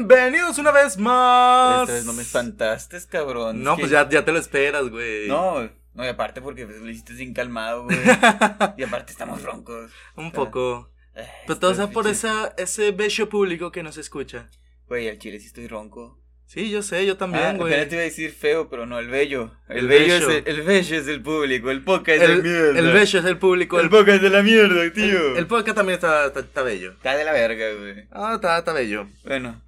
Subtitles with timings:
[0.00, 1.82] Bienvenidos una vez más.
[1.82, 3.62] Esta vez no me espantaste, cabrón.
[3.62, 5.28] No, Es que- pues ya, ya te lo esperas, güey.
[5.28, 7.98] No, no, y aparte porque pues, lo hiciste sin calmado, güey.
[8.78, 9.90] y aparte estamos roncos.
[10.16, 10.90] Un poco.
[11.14, 14.48] Ay, Pero todo estos sea por esa, ese bello público que nos escucha.
[14.88, 16.18] Güey, al chile sí estoy ronco.
[16.46, 17.70] Sí, yo sé, yo Ah, también, güey.
[17.74, 19.52] apenas te iba a decir feo, pero no, el bello.
[19.68, 20.30] El, El bello, bello.
[20.30, 22.78] es el, el bello es el público, el poca es el, el mierda.
[22.78, 23.78] el bello es el público.
[23.78, 25.36] El El, poca es de la mierda, tío.
[25.36, 26.92] el, podcast también está, está, está bello.
[26.92, 28.08] Está de la verga, güey.
[28.12, 29.06] Ah, está, está bello.
[29.24, 29.60] Bueno,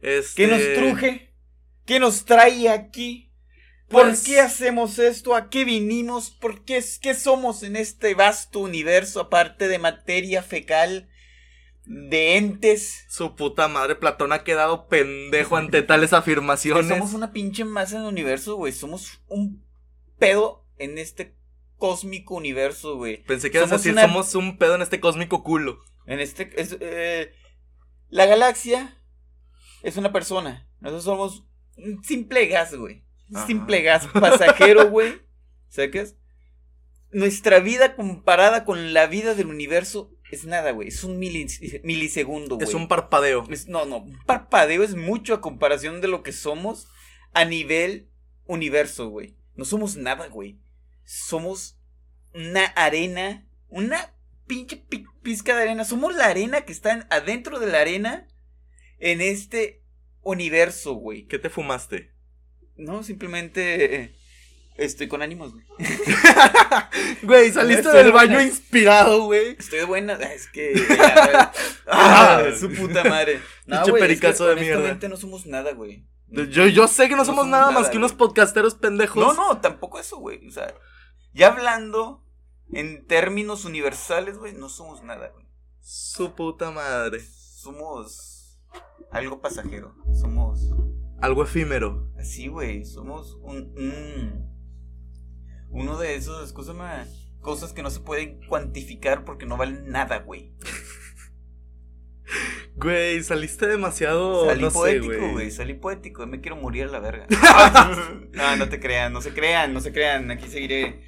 [0.00, 0.42] Este...
[0.42, 1.32] ¿qué nos truje?
[1.84, 3.30] ¿Qué nos trae aquí?
[3.88, 5.34] ¿Por Pues- qué hacemos esto?
[5.34, 6.30] ¿A qué vinimos?
[6.30, 11.08] ¿Por qué, es- qué somos en este vasto universo aparte de materia fecal?
[11.84, 13.04] ¿De entes?
[13.08, 16.88] Su puta madre, Platón ha quedado pendejo ante tales afirmaciones.
[16.88, 18.72] somos una pinche masa en el universo, güey.
[18.72, 19.64] Somos un
[20.18, 21.36] pedo en este
[21.76, 23.22] cósmico universo, güey.
[23.22, 25.78] Pensé que ibas a somos decir, una- somos un pedo en este cósmico culo.
[26.06, 26.50] En este.
[26.60, 27.32] es, eh,
[28.08, 28.98] la galaxia
[29.88, 30.68] es una persona.
[30.80, 31.44] Nosotros somos
[31.76, 33.04] un simple gas, güey.
[33.46, 35.20] Simple gas pasajero, güey.
[35.68, 36.16] ¿Sacas?
[37.10, 40.88] Nuestra vida comparada con la vida del universo es nada, güey.
[40.88, 42.68] Es un milis- milisegundo, güey.
[42.68, 43.46] Es un parpadeo.
[43.50, 46.88] Es- no, no, un parpadeo es mucho a comparación de lo que somos
[47.32, 48.08] a nivel
[48.46, 49.36] universo, güey.
[49.54, 50.58] No somos nada, güey.
[51.04, 51.78] Somos
[52.34, 54.14] una arena, una
[54.46, 55.84] pinche pi- pizca de arena.
[55.84, 58.26] Somos la arena que está en- adentro de la arena
[58.98, 59.82] en este
[60.22, 61.26] universo, güey.
[61.26, 62.12] ¿Qué te fumaste?
[62.76, 64.16] No, simplemente eh,
[64.76, 65.64] estoy con ánimos, güey.
[67.22, 68.48] Güey, saliste Estoy del baño buena.
[68.48, 69.56] inspirado, güey.
[69.58, 70.18] Estoy de buena.
[70.20, 70.74] ah, Es que.
[70.74, 71.52] ya,
[71.86, 73.40] ah, su puta madre.
[73.66, 75.08] Pinche güey, es pericazo que de mierda.
[75.08, 76.06] no somos nada, güey.
[76.28, 79.24] Yo, yo sé que no No somos somos nada nada, más que unos podcasteros pendejos.
[79.24, 80.46] No, no, tampoco eso, güey.
[80.46, 80.74] O sea,
[81.32, 82.24] ya hablando
[82.72, 85.46] en términos universales, güey, no somos nada, güey.
[85.80, 87.20] Su puta madre.
[87.20, 88.35] Somos
[89.10, 89.94] algo pasajero.
[90.12, 90.70] Somos
[91.20, 92.10] Algo efímero.
[92.18, 92.84] así, güey.
[92.84, 94.56] Somos un, un-
[95.70, 96.76] uno de esos cosas,
[97.40, 100.54] cosas que no se pueden cuantificar porque no valen nada, güey.
[102.76, 104.46] Güey, saliste demasiado.
[104.46, 105.50] Salí no poético, güey.
[105.50, 106.26] Salí poético.
[106.26, 107.26] Me quiero morir a la verga.
[108.32, 110.30] no, no te crean, no se crean, no se crean.
[110.30, 111.00] Aquí seguiré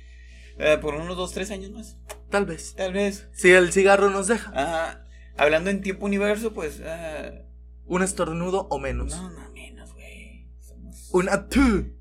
[0.59, 1.99] eh, por unos dos, tres años más.
[2.31, 2.75] Tal vez.
[2.75, 3.29] Tal vez.
[3.33, 4.50] Si el cigarro nos deja.
[4.55, 5.05] Ajá.
[5.37, 6.81] Hablando en tiempo universo, pues.
[6.87, 7.33] ah,
[7.88, 9.10] Un estornudo o menos.
[9.16, 10.47] no, no menos, güey.
[10.60, 11.09] Somos.
[11.12, 11.94] Una tu.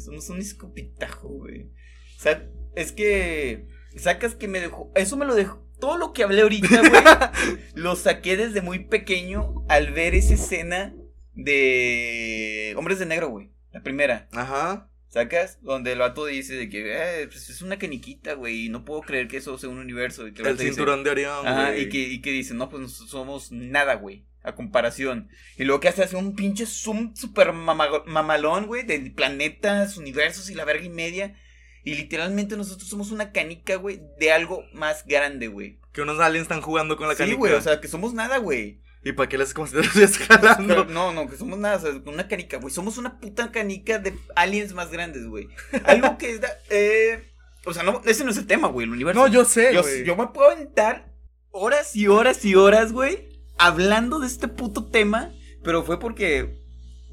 [0.00, 1.70] Somos un escopitajo, güey.
[2.16, 3.68] O sea, es que.
[3.96, 4.90] Sacas que me dejó.
[4.94, 5.64] Eso me lo dejó.
[5.78, 7.58] Todo lo que hablé ahorita, güey.
[7.74, 10.94] lo saqué desde muy pequeño al ver esa escena
[11.34, 12.74] de.
[12.76, 13.52] Hombres de Negro, güey.
[13.70, 14.28] La primera.
[14.32, 14.88] Ajá.
[15.08, 15.58] ¿Sacas?
[15.60, 19.02] Donde el vato dice de que eh, pues es una caniquita, güey, y no puedo
[19.02, 20.26] creer que eso sea un universo.
[20.26, 21.46] Y que El vato dice, cinturón de Orión.
[21.46, 21.82] Ajá, güey.
[21.82, 25.28] y que, y que dice, no, pues nosotros somos nada, güey, a comparación.
[25.56, 30.50] Y luego que hace hace un pinche zoom super mama- mamalón, güey, de planetas, universos
[30.50, 31.36] y la verga y media.
[31.84, 35.78] Y literalmente nosotros somos una canica, güey, de algo más grande, güey.
[35.92, 37.38] Que unos aliens están jugando con la Sí, canica.
[37.38, 38.80] güey, o sea, que somos nada, güey.
[39.04, 40.84] ¿Y para qué les estuvieras jalando?
[40.88, 42.72] No, no, que somos nada, o sea, una canica, güey.
[42.72, 45.48] Somos una puta canica de aliens más grandes, güey.
[45.84, 47.32] Algo que es, da- eh,
[47.64, 49.20] o sea, no, ese no es el tema, güey, el universo.
[49.20, 50.04] No, yo sé, yo, güey.
[50.04, 51.12] yo me puedo aventar
[51.50, 53.28] horas y horas y horas, güey,
[53.66, 56.58] hablando de este puto tema, pero fue porque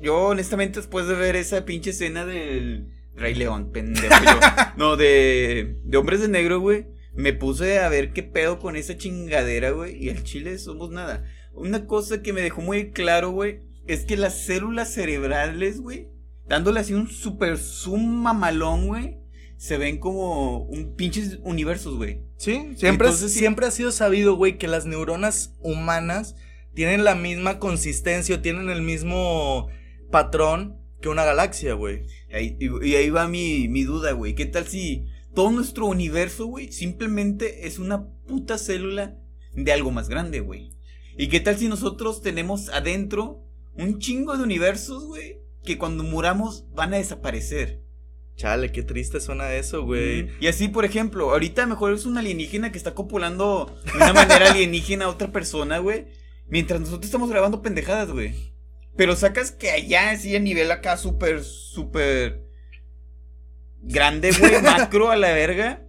[0.02, 4.40] yo, honestamente, después de ver esa pinche escena del Rey León, pendejo, yo,
[4.78, 8.98] no, de, de Hombres de Negro, güey, me puse a ver qué pedo con esa
[8.98, 11.24] chingadera, güey, y al chile somos nada.
[11.54, 16.08] Una cosa que me dejó muy claro, güey, es que las células cerebrales, güey,
[16.48, 19.19] dándole así un super zoom mamalón, güey,
[19.60, 22.22] se ven como un pinches universos, güey.
[22.38, 26.38] Sí, siempre, Entonces, siempre ha sido sabido, güey, que las neuronas humanas
[26.74, 29.68] tienen la misma consistencia, o tienen el mismo
[30.12, 32.06] patrón que una galaxia, güey.
[32.32, 34.34] Y ahí va mi, mi duda, güey.
[34.34, 39.18] ¿Qué tal si todo nuestro universo, güey, simplemente es una puta célula
[39.54, 40.72] de algo más grande, güey?
[41.18, 43.44] ¿Y qué tal si nosotros tenemos adentro
[43.76, 47.89] un chingo de universos, güey, que cuando muramos van a desaparecer?
[48.40, 50.30] Chale, qué triste suena eso, güey.
[50.40, 54.52] Y así, por ejemplo, ahorita mejor es un alienígena que está copulando de una manera
[54.52, 56.06] alienígena a otra persona, güey.
[56.48, 58.54] Mientras nosotros estamos grabando pendejadas, güey.
[58.96, 62.46] Pero sacas que allá, así a nivel acá, súper, súper
[63.82, 65.86] grande, güey, macro a la verga.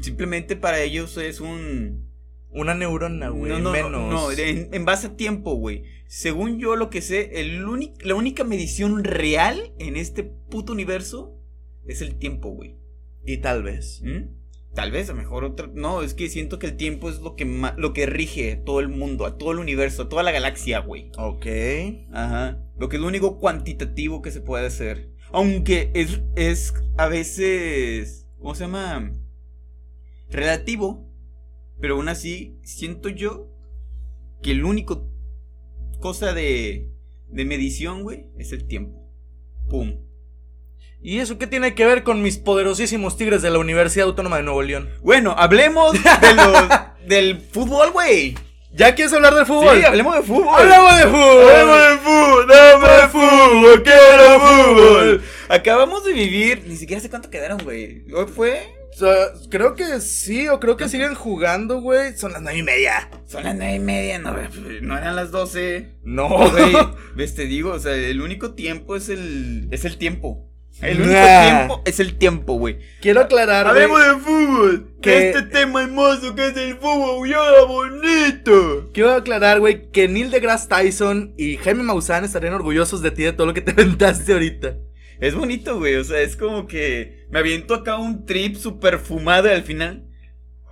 [0.00, 2.10] Simplemente para ellos es un...
[2.48, 3.92] Una neurona, güey, no, no, menos.
[3.92, 5.84] no, no, en, en base a tiempo, güey.
[6.08, 7.64] Según yo lo que sé, el
[8.00, 11.39] la única medición real en este puto universo
[11.86, 12.76] es el tiempo, güey.
[13.24, 14.00] Y tal vez.
[14.02, 14.38] ¿Mm?
[14.74, 15.68] Tal vez, a lo mejor otra.
[15.74, 18.62] No, es que siento que el tiempo es lo que, ma- lo que rige a
[18.64, 21.10] todo el mundo, a todo el universo, a toda la galaxia, güey.
[21.18, 21.46] Ok.
[22.12, 22.62] Ajá.
[22.78, 25.10] Lo que es lo único cuantitativo que se puede hacer.
[25.32, 28.26] Aunque es, es a veces.
[28.38, 29.12] ¿Cómo se llama?
[30.28, 31.08] Relativo.
[31.80, 33.48] Pero aún así, siento yo
[34.42, 35.10] que el único
[35.98, 36.92] cosa de,
[37.28, 39.10] de medición, güey, es el tiempo.
[39.68, 39.96] Pum.
[41.02, 44.42] ¿Y eso qué tiene que ver con mis poderosísimos tigres de la Universidad Autónoma de
[44.42, 44.90] Nuevo León?
[45.00, 46.68] Bueno, hablemos de los,
[47.06, 48.34] del fútbol, güey.
[48.72, 49.78] ¿Ya quieres hablar del fútbol?
[49.78, 50.60] Sí, hablemos de fútbol.
[50.60, 51.50] ¡Hablamos de fútbol!
[51.50, 55.22] Hablemos de fútbol, dame fútbol, quiero fútbol.
[55.48, 58.04] Acabamos de vivir, ni siquiera sé cuánto quedaron, güey.
[58.12, 58.60] Hoy fue.
[58.92, 59.14] O sea,
[59.48, 62.14] creo que sí, o creo que siguen jugando, güey.
[62.16, 63.08] Son las nueve y media.
[63.26, 64.36] Son las nueve y media, no,
[64.82, 65.96] no eran las doce.
[66.04, 66.76] No, Güey,
[67.16, 69.68] ves, te digo, o sea, el único tiempo es el.
[69.70, 70.49] es el tiempo.
[70.82, 71.42] El único Nah.
[71.56, 72.78] tiempo es el tiempo, güey.
[73.02, 74.94] Quiero aclarar, güey, de fútbol.
[75.02, 78.90] Que- Este tema hermoso que es el fútbol, ya bonito.
[78.94, 83.32] Quiero aclarar, güey, que Neil deGrasse Tyson y Jaime Maussan estarían orgullosos de ti de
[83.32, 84.76] todo lo que te aventaste ahorita.
[85.20, 85.96] Es bonito, güey.
[85.96, 90.06] O sea, es como que me aviento acá un trip super fumado y al final.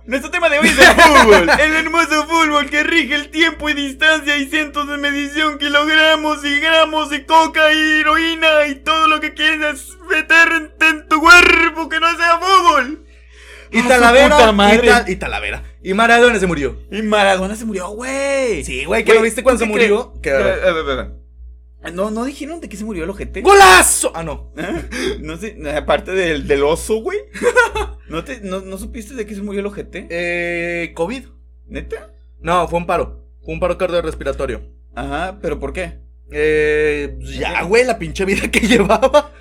[0.09, 1.49] Nuestro tema de hoy es el fútbol.
[1.59, 6.59] el hermoso fútbol que rige el tiempo y distancia y cientos de medición, kilogramos y
[6.59, 11.99] gramos de coca y heroína y todo lo que quieras meter en, tu cuerpo que
[11.99, 13.05] no sea fútbol.
[13.69, 14.51] Y Ah, Talavera.
[14.51, 14.89] madre.
[15.07, 15.63] Y, y Talavera.
[15.83, 16.75] Y Maradona se murió.
[16.89, 18.63] Y Maradona se murió, güey.
[18.63, 20.13] Sí, güey, ¿qué lo viste cuando ¿tú se murió?
[20.23, 21.18] Que- A ver, a ver, a ver.
[21.93, 23.41] No, no dijeron de qué se murió el ojete.
[23.41, 24.11] ¡Golazo!
[24.13, 24.51] Ah, no.
[25.21, 27.19] No sé, aparte del, del oso, güey.
[28.09, 30.07] ¿No, te, no, ¿No supiste de qué se murió el ojete?
[30.09, 31.23] Eh, ¿COVID?
[31.67, 32.13] ¿Neta?
[32.41, 33.25] No, fue un paro.
[33.43, 34.61] Fue un paro cardiorrespiratorio.
[34.95, 35.99] Ajá, pero ¿por qué?
[36.31, 39.31] Eh, pues ya, güey, la pinche vida que llevaba.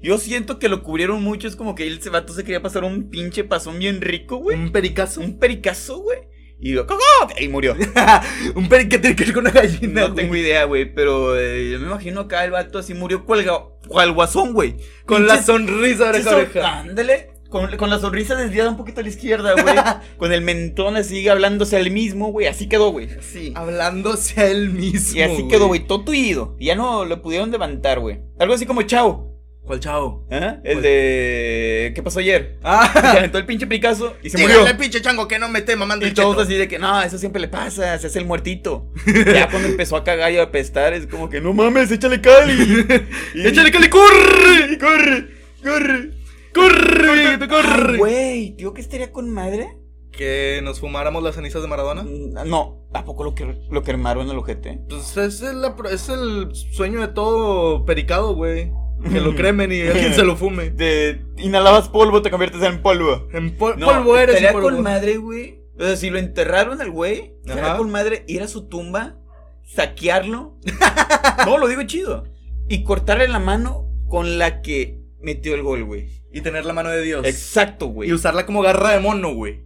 [0.00, 1.48] Yo siento que lo cubrieron mucho.
[1.48, 4.56] Es como que el vato se quería pasar un pinche pasón bien rico, güey.
[4.56, 5.20] Un pericazo.
[5.20, 6.18] Un pericazo, güey.
[6.60, 7.00] Y lo cagó.
[7.38, 7.74] Y murió.
[8.54, 10.02] un perique tiene que ver con una gallina.
[10.02, 10.92] No tengo idea, güey.
[10.92, 14.76] Pero eh, yo me imagino acá el vato así murió cuelga, cual guasón, güey.
[15.06, 16.78] Con la sonrisa de oreja oreja.
[16.80, 17.30] Ándale.
[17.48, 19.74] Con, con la sonrisa desviada un poquito a la izquierda, güey.
[20.18, 22.46] con el mentón así hablándose al mismo, güey.
[22.46, 23.08] Así quedó, güey.
[23.10, 23.52] Así.
[23.56, 25.18] Hablándose a él mismo.
[25.18, 26.56] Y así quedó, güey, todo tuido.
[26.58, 28.20] Y ya no lo pudieron levantar, güey.
[28.38, 29.29] Algo así como Chao.
[29.62, 30.26] ¿Cuál chavo?
[30.30, 30.56] ¿Ah?
[30.64, 30.82] El ¿Cuál?
[30.82, 31.92] de.
[31.94, 32.58] ¿Qué pasó ayer?
[32.62, 34.58] Se Ah, aventó el pinche Picasso y se murió.
[34.60, 36.42] dígale, pinche chango que no me esté mamando Y el todos cheto.
[36.42, 38.90] así de que, no, eso siempre le pasa, se hace el muertito.
[39.32, 42.86] ya cuando empezó a cagar y a apestar, es como que, no mames, échale cali.
[43.34, 44.72] Y- ¡Échale, Cali, corre!
[44.72, 45.28] y corre,
[45.62, 46.10] corre.
[46.52, 47.96] ¡Corre, te Ah, corre!
[47.96, 49.76] Güey, tío, que estaría con madre?
[50.10, 52.02] ¿Que nos fumáramos las cenizas de Maradona?
[52.02, 54.80] Mm, No, ¿a poco lo, que, lo quemaron el ojete?
[54.88, 55.62] Pues es el,
[55.92, 58.72] es el sueño de todo pericado, güey.
[59.02, 60.70] Que lo cremen y alguien se lo fume.
[60.70, 63.28] De inhalabas polvo, te conviertes en polvo.
[63.32, 64.68] En pol- No, polvo eres estaría polvo.
[64.70, 65.60] con madre, güey.
[65.78, 69.16] O sea, si lo enterraron al güey, estaría con madre ir a su tumba,
[69.64, 70.58] saquearlo.
[71.46, 72.24] no, lo digo chido.
[72.68, 76.22] Y cortarle la mano con la que metió el gol, güey.
[76.32, 77.26] Y tener la mano de Dios.
[77.26, 78.08] Exacto, güey.
[78.08, 79.64] Y usarla como garra de mono, güey.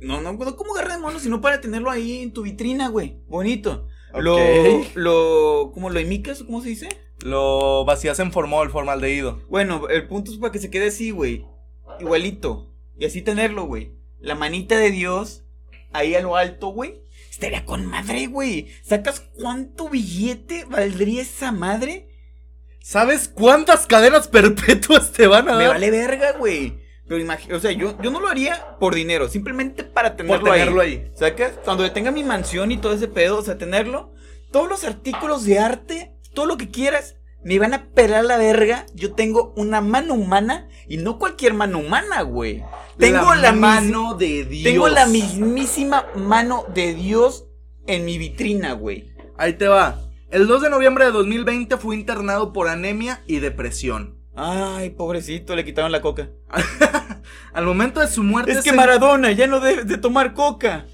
[0.00, 3.16] No, no, no como garra de mono, sino para tenerlo ahí en tu vitrina, güey.
[3.28, 3.86] Bonito.
[4.12, 4.22] Ok.
[4.22, 4.36] Lo,
[4.94, 6.42] lo, ¿cómo lo imicas?
[6.42, 6.88] ¿Cómo se dice?
[7.26, 9.42] Lo vacías en formol, formaldehído.
[9.48, 11.44] Bueno, el punto es para que se quede así, güey.
[11.98, 12.72] Igualito.
[12.96, 13.96] Y así tenerlo, güey.
[14.20, 15.42] La manita de Dios
[15.92, 17.02] ahí a lo alto, güey.
[17.28, 18.68] Estaría con madre, güey.
[18.84, 22.08] ¿Sacas cuánto billete valdría esa madre?
[22.80, 25.62] ¿Sabes cuántas cadenas perpetuas te van a dar?
[25.62, 26.78] Me vale verga, güey.
[27.08, 30.52] Pero imagínate, o sea, yo, yo no lo haría por dinero, simplemente para por tenerlo,
[30.52, 31.02] tenerlo ahí.
[31.04, 31.10] ahí.
[31.16, 31.54] ¿Sacas?
[31.64, 34.12] Cuando yo tenga mi mansión y todo ese pedo, o sea, tenerlo,
[34.52, 37.15] todos los artículos de arte, todo lo que quieras,
[37.46, 38.86] me van a pelar la verga.
[38.92, 42.64] Yo tengo una mano humana y no cualquier mano humana, güey.
[42.98, 44.64] Tengo la, mano de Dios.
[44.64, 47.46] Tengo la mismísima mano de Dios
[47.86, 49.12] en mi vitrina, güey.
[49.38, 50.00] Ahí te va.
[50.32, 54.18] El 2 de noviembre de 2020 fue internado por anemia y depresión.
[54.34, 56.30] Ay, pobrecito, le quitaron la coca.
[57.52, 58.50] Al momento de su muerte.
[58.50, 60.86] Es que se- Maradona ya no debe de tomar coca.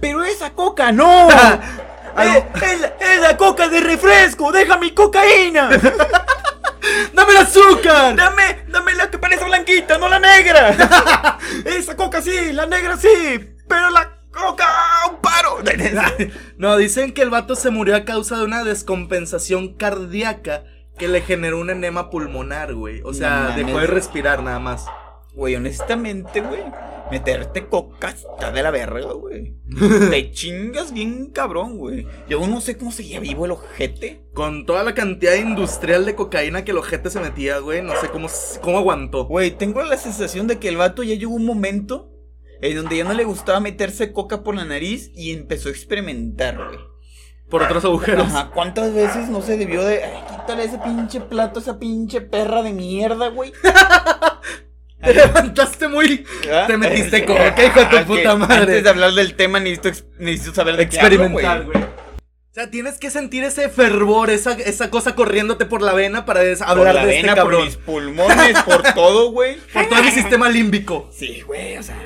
[0.00, 1.28] Pero esa coca no.
[2.16, 4.52] Al- es, la- es la coca de refresco.
[4.52, 5.68] Deja mi cocaína.
[7.12, 8.14] ¡Dame el azúcar!
[8.14, 11.38] Dame, dame la que parece blanquita, no la negra.
[11.64, 13.08] esa coca sí, la negra sí.
[13.68, 14.66] Pero la coca,
[15.10, 15.58] un paro.
[16.58, 20.64] No, dicen que el vato se murió a causa de una descompensación cardíaca
[20.98, 23.00] que le generó un enema pulmonar, güey.
[23.04, 24.86] O sea, No dejó de respirar nada más.
[25.34, 26.62] Güey, honestamente, güey.
[27.10, 29.54] Meterte coca está de la verga, güey.
[30.10, 32.06] Te chingas bien cabrón, güey.
[32.28, 34.24] Yo no sé cómo seguía vivo el ojete.
[34.32, 37.82] Con toda la cantidad industrial de cocaína que el ojete se metía, güey.
[37.82, 38.28] No sé cómo,
[38.62, 39.26] cómo aguantó.
[39.26, 42.10] Güey, tengo la sensación de que el vato ya llegó un momento
[42.62, 46.56] en donde ya no le gustaba meterse coca por la nariz y empezó a experimentar,
[46.56, 46.78] güey.
[47.50, 48.28] Por otros agujeros.
[48.28, 50.02] Ajá, ¿cuántas veces no se debió de.
[50.02, 53.52] Ay, quítale ese pinche plato, esa pinche perra de mierda, güey?
[55.04, 56.24] Te levantaste muy.
[56.52, 56.64] ¿Ah?
[56.66, 58.56] Te metiste coca, hijo de tu Ah, puta que madre.
[58.56, 61.82] Antes de hablar del tema, necesito, necesito saber de Experimentar, güey.
[61.82, 66.40] O sea, tienes que sentir ese fervor, esa, esa cosa corriéndote por la vena para
[66.40, 67.64] Por hablar la de vena, este por cabrón.
[67.64, 69.56] mis pulmones, por todo, güey.
[69.72, 71.10] Por todo mi sistema límbico.
[71.12, 71.98] Sí, güey, o sea.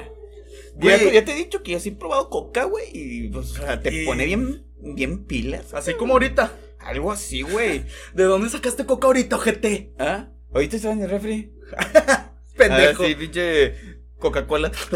[0.74, 0.96] Güey.
[0.98, 2.86] Ya, te- ya te he dicho que yo sí he probado coca, güey.
[2.94, 5.74] Y pues, o sea, te Y- pone bien, bien pilas.
[5.74, 6.52] Así como ahorita.
[6.80, 7.84] Algo así, güey.
[8.14, 9.92] ¿De dónde sacaste coca ahorita, ojete?
[9.98, 10.28] ¿Ah?
[10.54, 11.52] ¿Ahorita estaba en el refri?
[12.58, 13.04] Pendejo.
[13.04, 13.74] Pinche
[14.18, 14.70] Coca-Cola.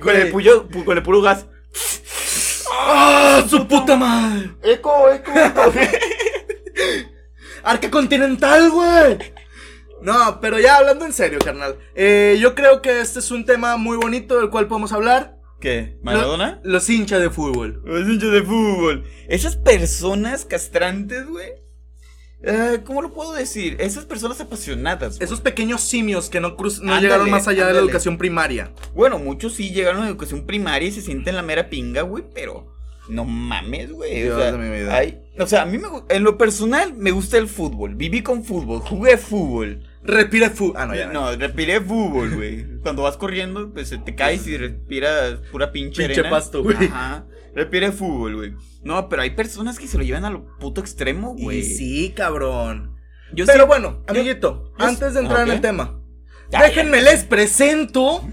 [0.00, 1.46] con, el puyo- pu- con el puro gas.
[2.70, 4.50] ¡Ah, su puta madre!
[4.62, 5.32] Eco, eco.
[7.62, 9.18] Arca Continental, güey.
[10.00, 11.76] No, pero ya hablando en serio, carnal.
[11.94, 15.36] Eh, yo creo que este es un tema muy bonito del cual podemos hablar.
[15.60, 15.98] ¿Qué?
[16.02, 16.60] ¿Maradona?
[16.62, 17.82] Lo- los hinchas de fútbol.
[17.84, 19.04] Los hinchas de fútbol.
[19.28, 21.48] Esas personas castrantes, güey.
[22.42, 23.76] Eh, ¿Cómo lo puedo decir?
[23.80, 25.16] Esas personas apasionadas.
[25.16, 25.24] güey.
[25.24, 28.70] Esos pequeños simios que no, cruz- no Ándale, llegaron más allá de la educación primaria.
[28.94, 32.72] Bueno, muchos sí llegaron a educación primaria y se sienten la mera pinga, güey, pero
[33.08, 34.22] no mames, güey.
[34.22, 34.94] Dios O, sea, de mi vida.
[34.94, 37.94] hay- o sea, a mí me, en lo personal me gusta el fútbol.
[37.96, 39.82] Viví con fútbol, jugué fútbol.
[40.04, 40.76] Respira fútbol.
[40.78, 41.06] Ah, no, ya.
[41.12, 42.64] no, respiré fútbol, güey.
[42.82, 46.30] Cuando vas corriendo, pues te caes y respiras pura pinche, Pinche arena.
[46.30, 46.76] pasto, güey.
[46.76, 47.24] Ajá.
[47.54, 48.54] Respiré fútbol, güey.
[48.82, 51.62] No, pero hay personas que se lo llevan a lo puto extremo, güey.
[51.64, 52.96] Sí, cabrón.
[53.32, 55.94] Yo Pero sí- bueno, yo- amiguito, yo- antes de entrar Ah, en el tema,
[56.50, 58.26] Ya, déjenme les presento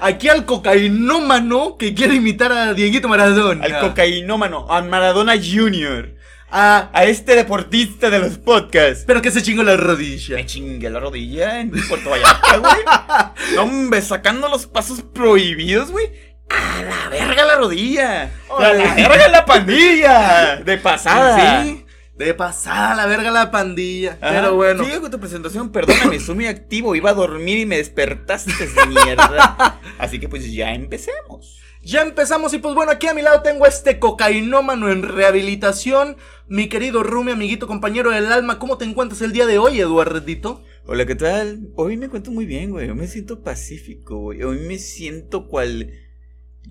[0.00, 3.64] aquí al cocainómano que quiere imitar a Dieguito Maradona.
[3.64, 6.14] Al cocainómano, a Maradona Jr.
[6.48, 9.02] Ah, A este deportista de los podcasts.
[9.04, 10.36] pero que se chingó la rodilla.
[10.36, 12.72] Me chingué la rodilla en Puerto Vallarta, güey.
[13.56, 16.06] No, hombre, sacando los pasos prohibidos, güey.
[16.48, 18.30] A la verga la rodilla.
[18.50, 20.56] A la verga la pandilla.
[20.64, 21.64] De pasada.
[21.64, 21.86] Sí,
[22.16, 24.16] de pasada la verga la pandilla.
[24.20, 24.40] Ajá.
[24.40, 24.84] Pero bueno.
[24.84, 25.70] Sigue con tu presentación.
[25.70, 26.94] Perdóname, soy muy activo.
[26.94, 29.80] Iba a dormir y me despertaste de mierda.
[29.98, 31.60] Así que pues ya empecemos.
[31.82, 36.16] Ya empezamos y pues bueno, aquí a mi lado tengo a este cocainómano en rehabilitación.
[36.48, 40.64] Mi querido Rumi, amiguito, compañero del alma, ¿cómo te encuentras el día de hoy, Eduardito?
[40.86, 41.68] Hola, ¿qué tal?
[41.76, 42.88] Hoy me encuentro muy bien, güey.
[42.88, 44.42] Hoy me siento pacífico, güey.
[44.42, 45.92] Hoy me siento cual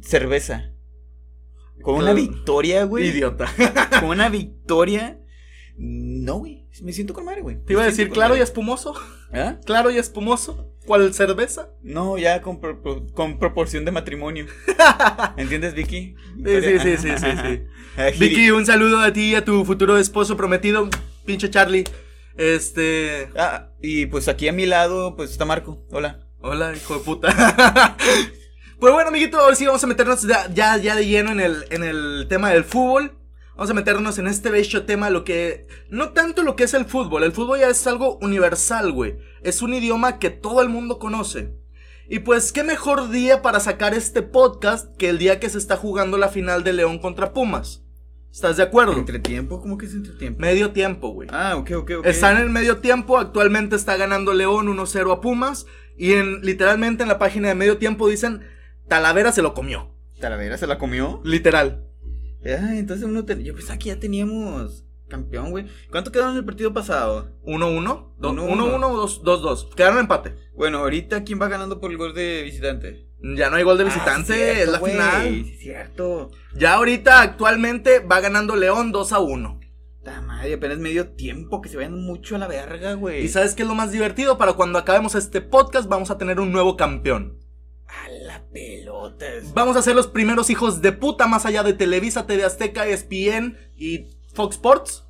[0.05, 0.71] cerveza.
[1.81, 3.07] Con una victoria, güey.
[3.09, 3.47] Idiota.
[3.99, 5.19] Con una victoria.
[5.77, 6.65] No, güey.
[6.81, 7.63] Me siento con madre, güey.
[7.63, 8.93] Te iba a decir claro y espumoso.
[9.33, 9.59] ¿Ah?
[9.65, 10.73] Claro y espumoso.
[10.85, 11.69] ¿Cuál cerveza?
[11.81, 12.81] No, ya con, pro-
[13.13, 14.45] con proporción de matrimonio.
[15.37, 16.15] ¿Entiendes, Vicky?
[16.37, 18.19] Sí, sí, sí, sí, sí, sí.
[18.19, 20.89] Vicky, un saludo a ti y a tu futuro esposo prometido,
[21.25, 21.85] pinche Charlie.
[22.37, 23.29] Este.
[23.37, 25.85] Ah, y pues aquí a mi lado, pues está Marco.
[25.91, 26.27] Hola.
[26.39, 27.95] Hola, hijo de puta.
[28.79, 31.65] Pues bueno, amiguito, ahora sí vamos a meternos ya, ya, ya de lleno en el,
[31.69, 33.17] en el tema del fútbol.
[33.55, 35.67] Vamos a meternos en este bello tema, lo que.
[35.89, 37.23] No tanto lo que es el fútbol.
[37.23, 39.17] El fútbol ya es algo universal, güey.
[39.43, 41.55] Es un idioma que todo el mundo conoce.
[42.09, 45.77] Y pues, qué mejor día para sacar este podcast que el día que se está
[45.77, 47.85] jugando la final de León contra Pumas.
[48.29, 48.91] ¿Estás de acuerdo?
[48.91, 49.61] ¿Entretiempo?
[49.61, 50.41] ¿Cómo que es entretiempo?
[50.41, 51.29] Medio tiempo, güey.
[51.31, 52.05] Ah, ok, ok, ok.
[52.05, 55.65] Están en el medio tiempo, actualmente está ganando León 1-0 a Pumas.
[55.97, 58.41] Y en literalmente en la página de medio tiempo dicen
[58.87, 59.91] Talavera se lo comió.
[60.19, 61.21] ¿Talavera se la comió?
[61.23, 61.85] Literal.
[62.45, 65.65] Ah, entonces uno ten- Yo pensaba que ya teníamos campeón, güey.
[65.91, 67.31] ¿Cuánto quedó en el partido pasado?
[67.43, 68.75] 1-1, do- 1-1.
[68.77, 69.73] 1-1, 2-2.
[69.75, 70.35] Quedaron empate.
[70.55, 73.07] Bueno, ahorita ¿quién va ganando por el gol de visitante?
[73.35, 75.23] Ya no hay gol de Ah, visitante, cierto, es la güey, final.
[75.45, 76.31] sí, cierto.
[76.55, 79.59] Ya ahorita actualmente va ganando León 2 a 1.
[80.03, 83.23] Ta madre, apenas medio tiempo, que se vayan mucho a la verga, güey.
[83.23, 84.37] ¿Y sabes qué es lo más divertido?
[84.37, 87.39] Para cuando acabemos este podcast vamos a tener un nuevo campeón.
[87.87, 88.07] A
[88.55, 89.25] la pelota.
[89.53, 93.57] Vamos a ser los primeros hijos de puta más allá de Televisa, TV Azteca, ESPN
[93.75, 95.03] y Fox Sports.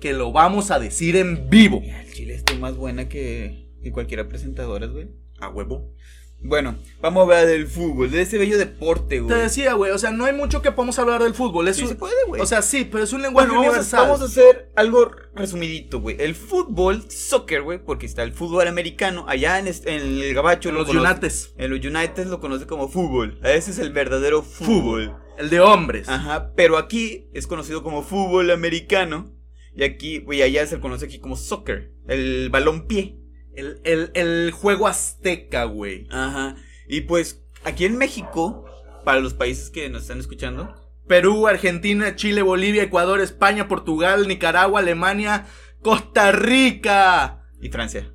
[0.00, 1.80] Que lo vamos a decir en vivo.
[1.80, 5.08] Mira, el chile estoy más buena que, que cualquiera presentadora, güey.
[5.40, 5.92] A huevo.
[6.38, 9.40] Bueno, vamos a hablar del fútbol, de ese bello deporte, Te güey.
[9.40, 11.66] decía, güey, o sea, no hay mucho que podamos hablar del fútbol.
[11.66, 12.40] Es Sí un- se puede, güey.
[12.40, 14.00] o sea, sí, pero es un lenguaje bueno, vamos a, universal.
[14.06, 16.16] vamos a hacer algo resumidito, güey.
[16.20, 19.24] El fútbol, soccer, güey, porque está el fútbol americano.
[19.28, 22.88] Allá en, este- en el gabacho lo los Yunates, En los United lo conoce como
[22.88, 23.40] fútbol.
[23.42, 25.16] Ese es el verdadero fútbol.
[25.38, 26.08] el de hombres.
[26.08, 29.32] Ajá, pero aquí es conocido como fútbol americano.
[29.74, 31.92] Y aquí, güey, allá se le conoce aquí como soccer.
[32.08, 33.18] El balón pie.
[33.56, 36.06] El, el, el juego azteca, güey.
[36.10, 36.56] Ajá.
[36.88, 38.64] Y pues aquí en México,
[39.04, 40.74] para los países que nos están escuchando,
[41.08, 45.46] Perú, Argentina, Chile, Bolivia, Ecuador, España, Portugal, Nicaragua, Alemania,
[45.82, 47.44] Costa Rica.
[47.60, 48.12] y Francia.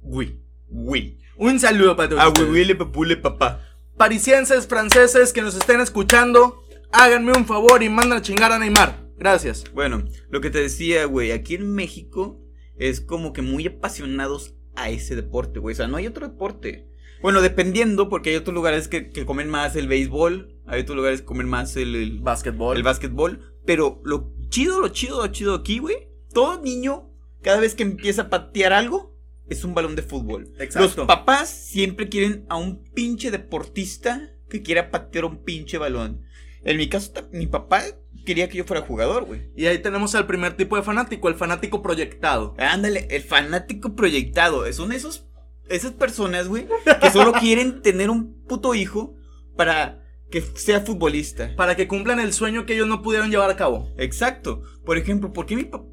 [0.00, 0.40] Güey.
[0.68, 1.20] Oui.
[1.36, 2.22] Un saludo para todos.
[2.22, 2.48] Ah, ustedes.
[2.48, 3.62] oui, oui, le papule, papá.
[3.96, 9.06] Parisienses, franceses que nos estén escuchando, háganme un favor y mandan a chingar a Neymar.
[9.18, 9.64] Gracias.
[9.72, 12.42] Bueno, lo que te decía, güey, aquí en México
[12.76, 15.72] es como que muy apasionados a ese deporte, güey.
[15.72, 16.88] O sea, no hay otro deporte.
[17.22, 21.20] Bueno, dependiendo, porque hay otros lugares que, que comen más el béisbol, hay otros lugares
[21.20, 22.76] que comen más el, el, Básquetbol.
[22.76, 23.40] el básquetbol.
[23.64, 26.08] Pero lo chido, lo chido, lo chido aquí, güey.
[26.32, 27.10] Todo niño,
[27.42, 29.16] cada vez que empieza a patear algo,
[29.48, 30.52] es un balón de fútbol.
[30.58, 30.98] Exacto.
[30.98, 36.22] Los papás siempre quieren a un pinche deportista que quiera patear un pinche balón.
[36.64, 37.84] En mi caso, mi papá
[38.26, 39.50] quería que yo fuera jugador, güey.
[39.56, 42.54] Y ahí tenemos al primer tipo de fanático, el fanático proyectado.
[42.58, 44.70] Ándale, el fanático proyectado.
[44.74, 45.26] Son esos,
[45.70, 46.66] esas personas, güey,
[47.00, 49.14] que solo quieren tener un puto hijo
[49.56, 51.54] para que sea futbolista.
[51.56, 53.88] Para que cumplan el sueño que ellos no pudieron llevar a cabo.
[53.96, 54.62] Exacto.
[54.84, 55.84] Por ejemplo, ¿por qué mi, pa-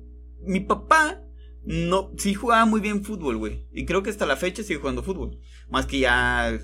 [0.41, 1.21] mi papá
[1.63, 3.67] no sí jugaba muy bien fútbol, güey?
[3.71, 5.39] Y creo que hasta la fecha sigue jugando fútbol.
[5.69, 6.59] Más que ya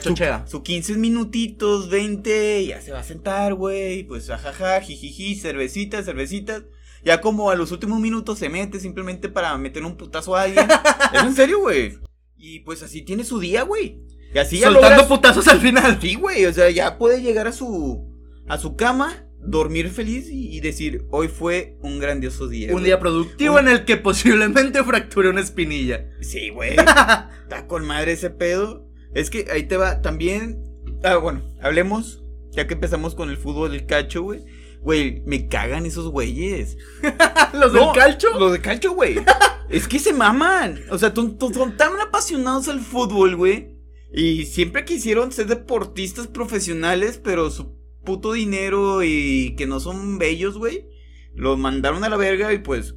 [0.00, 0.46] Su, chochea.
[0.46, 4.04] su 15 minutitos, 20, ya se va a sentar, güey.
[4.04, 6.62] Pues ajaja, jijiji, cervecitas, cervecitas.
[7.04, 10.66] Ya como a los últimos minutos se mete simplemente para meter un putazo a alguien.
[11.14, 11.98] es en serio, güey.
[12.36, 14.00] Y pues así tiene su día, güey.
[14.34, 15.98] Y así ya Soltando logras- putazos al final.
[16.00, 18.10] Sí, güey, o sea, ya puede llegar a su
[18.48, 22.68] a su cama, dormir feliz y, y decir, hoy fue un grandioso día.
[22.68, 22.84] Un güey".
[22.86, 26.08] día productivo Un- en el que posiblemente fracture una espinilla.
[26.22, 26.70] Sí, güey.
[26.76, 28.88] Está con madre ese pedo.
[29.14, 30.62] Es que ahí te va también.
[31.02, 32.22] Ah, bueno, hablemos.
[32.50, 34.44] Ya que empezamos con el fútbol del cacho, güey.
[34.80, 36.76] Güey, me cagan esos güeyes.
[37.52, 38.38] Los No, del calcho.
[38.38, 39.16] Los de calcho, güey.
[39.70, 40.80] es que se maman.
[40.90, 43.74] O sea, ton- son tan apasionados al fútbol, güey.
[44.12, 50.58] Y siempre quisieron ser deportistas profesionales, pero su puto dinero y que no son bellos,
[50.58, 50.86] güey.
[51.34, 52.94] Los mandaron a la verga y pues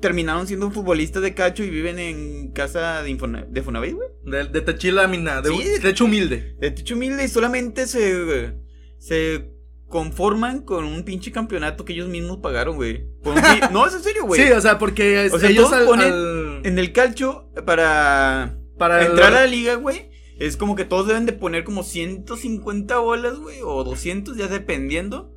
[0.00, 4.08] terminaron siendo futbolistas de cacho y viven en casa de, Infona- de Fonavit, güey.
[4.24, 5.80] De, de techilámina, de, Sí.
[5.82, 6.56] de hecho humilde.
[6.60, 8.54] De techo humilde y solamente se,
[8.98, 9.50] se
[9.88, 13.06] conforman con un pinche campeonato que ellos mismos pagaron, güey.
[13.24, 13.34] Un
[13.72, 14.42] No, es en serio, güey.
[14.44, 18.58] Sí, o sea, porque O sea, ellos todos al- ponen al- En el calcho, para
[18.76, 21.84] para el- entrar a la liga, güey, es como que todos deben de poner como
[21.84, 25.32] 150 bolas, güey, o 200, ya dependiendo.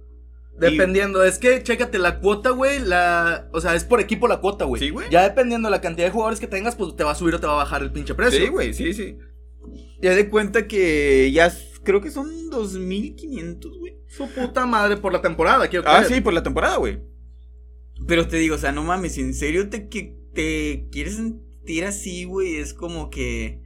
[0.60, 4.66] Dependiendo, es que chécate la cuota, güey, la, o sea, es por equipo la cuota,
[4.66, 4.82] güey.
[4.82, 5.10] Sí, güey.
[5.12, 7.40] Ya dependiendo de la cantidad de jugadores que tengas, pues te va a subir o
[7.40, 8.40] te va a bajar el pinche precio.
[8.40, 9.18] Sí, güey, sí, sí.
[10.02, 13.98] Ya de cuenta que ya creo que son 2500, güey.
[14.08, 16.14] Su puta madre por la temporada, quiero Ah, creer.
[16.16, 17.00] sí, por la temporada, güey.
[18.08, 22.24] Pero te digo, o sea, no mames, ¿en serio te, que, te quieres sentir así,
[22.26, 22.56] güey?
[22.58, 23.62] Es como que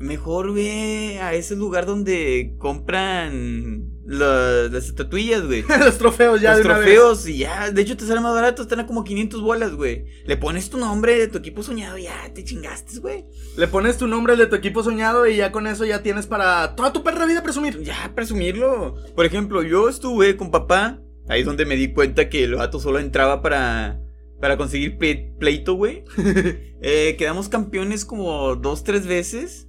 [0.00, 5.62] mejor ve a ese lugar donde compran la- las estatuillas, güey.
[5.78, 6.86] Los trofeos ya Los de una vez.
[6.86, 10.04] trofeos y ya, de hecho te sale más barato, están a como 500 bolas, güey.
[10.26, 13.26] Le pones tu nombre de tu equipo soñado y ya te chingaste, güey.
[13.56, 16.74] Le pones tu nombre de tu equipo soñado y ya con eso ya tienes para
[16.74, 17.80] toda tu perra vida presumir.
[17.82, 18.96] Ya, presumirlo.
[19.14, 22.80] Por ejemplo, yo estuve con papá, ahí es donde me di cuenta que el vato
[22.80, 24.00] solo entraba para,
[24.40, 26.04] para conseguir ple- pleito, güey.
[26.82, 29.68] Eh, quedamos campeones como dos, tres veces.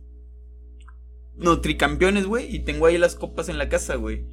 [1.41, 2.55] No, tricampeones, güey.
[2.55, 4.25] Y tengo ahí las copas en la casa, güey.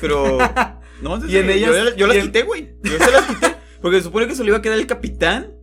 [0.00, 0.38] Pero.
[1.02, 2.74] No, Y en ellas- Yo, yo las en- quité, güey.
[2.82, 3.56] Yo se las quité.
[3.80, 5.54] Porque se supone que se lo iba a quedar el capitán.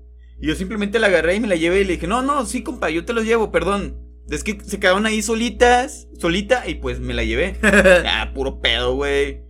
[0.41, 2.63] Y yo simplemente la agarré y me la llevé y le dije, no, no, sí,
[2.63, 3.99] compa, yo te los llevo, perdón.
[4.31, 7.55] Es que se quedaron ahí solitas, solita, y pues me la llevé.
[8.07, 9.41] Ah, puro pedo, güey.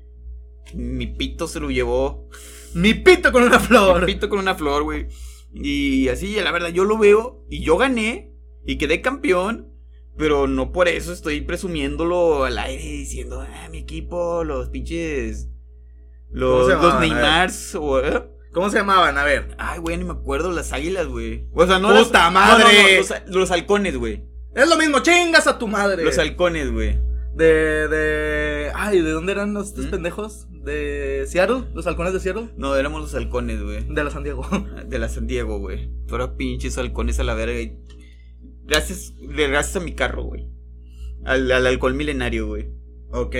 [0.74, 2.28] Mi pito se lo llevó.
[2.74, 4.02] Mi pito con una flor.
[4.06, 5.08] Mi pito con una flor, güey.
[5.54, 8.34] Y así, la verdad, yo lo veo y yo gané
[8.66, 9.72] y quedé campeón.
[10.18, 15.48] Pero no por eso estoy presumiéndolo al aire diciendo, ah, mi equipo, los pinches.
[16.30, 17.00] ¿Cómo Los, los.
[17.00, 18.00] Neymars o.
[18.04, 18.24] ¿eh?
[18.52, 19.18] ¿Cómo se llamaban?
[19.18, 19.56] A ver.
[19.60, 21.48] Ay, güey, ni me acuerdo, las águilas, güey.
[21.54, 22.64] O sea, no ¡Puta las- madre!
[22.64, 24.24] no, no, no, los, los halcones, güey.
[24.56, 26.04] Es lo mismo, chingas a tu madre.
[26.04, 27.00] Los halcones, güey.
[27.36, 28.72] De, de.
[28.74, 29.90] Ay, ¿de dónde eran los estos ¿Mm?
[29.92, 30.48] pendejos?
[30.50, 31.66] ¿De Seattle?
[31.76, 32.50] ¿Los halcones de Seattle?
[32.58, 33.84] No, éramos los halcones, güey.
[33.88, 34.44] De la San Diego.
[34.88, 35.92] De la San Diego, güey.
[36.10, 37.60] Pero pinches halcones a la verga.
[37.62, 37.78] y-
[38.68, 40.48] Gracias, gracias a mi carro, güey.
[41.26, 42.68] Al, al halcón milenario, güey.
[43.12, 43.36] ok.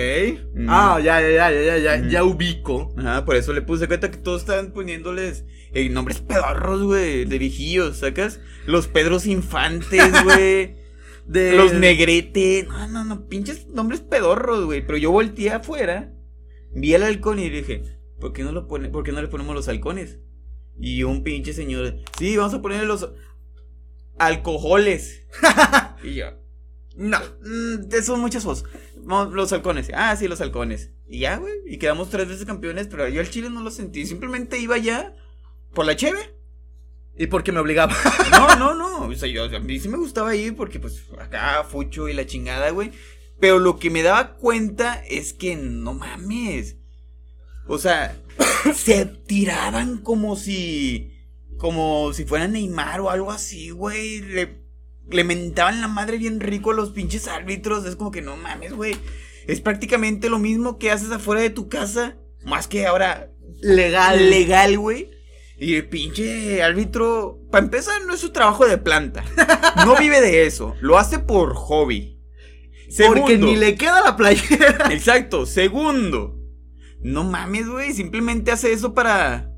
[0.54, 0.66] Mm.
[0.68, 2.08] Ah, ya, ya, ya, ya, ya, ya, Mm.
[2.08, 2.94] ya ubico.
[2.96, 7.24] Ajá, por eso le puse cuenta que todos estaban poniéndoles eh, nombres pedorros, güey.
[7.26, 8.40] De viejillos, ¿sacas?
[8.66, 10.76] Los Pedros Infantes, güey.
[11.26, 11.52] De.
[11.56, 12.66] Los Negrete.
[12.68, 14.84] No, no, no, pinches nombres pedorros, güey.
[14.86, 16.14] Pero yo volteé afuera,
[16.72, 17.82] vi al halcón y dije,
[18.18, 20.18] ¿por qué no, lo pone, ¿por qué no le ponemos los halcones?
[20.80, 23.10] Y un pinche señor, sí, vamos a ponerle los...
[24.18, 25.22] alcoholes.
[26.02, 26.32] y yo,
[26.98, 28.68] no, mm, son muchas cosas.
[29.06, 29.90] Los halcones.
[29.94, 30.90] Ah, sí, los halcones.
[31.06, 31.54] Y ya, güey.
[31.66, 34.04] Y quedamos tres veces campeones, pero yo al Chile no lo sentí.
[34.04, 35.14] Simplemente iba ya
[35.72, 36.36] por la cheve.
[37.16, 37.96] Y porque me obligaba.
[38.32, 39.06] no, no, no.
[39.06, 42.26] O sea, yo, a mí sí me gustaba ir porque, pues, acá, fucho y la
[42.26, 42.90] chingada, güey.
[43.40, 46.76] Pero lo que me daba cuenta es que no mames.
[47.68, 48.16] O sea,
[48.74, 51.14] se tiraban como si.
[51.58, 54.20] Como si fueran Neymar o algo así, güey.
[54.20, 54.58] Le,
[55.10, 57.84] le mentaban la madre bien rico a los pinches árbitros.
[57.84, 58.96] Es como que no mames, güey.
[59.46, 62.16] Es prácticamente lo mismo que haces afuera de tu casa.
[62.44, 63.30] Más que ahora.
[63.60, 64.30] Legal.
[64.30, 65.10] Legal, güey.
[65.60, 69.24] Y el pinche árbitro, para empezar, no es su trabajo de planta.
[69.84, 70.76] No vive de eso.
[70.80, 72.20] Lo hace por hobby.
[73.06, 74.88] Porque ni le queda la playera.
[74.92, 75.46] Exacto.
[75.46, 76.38] Segundo.
[77.00, 77.92] No mames, güey.
[77.92, 79.52] Simplemente hace eso para.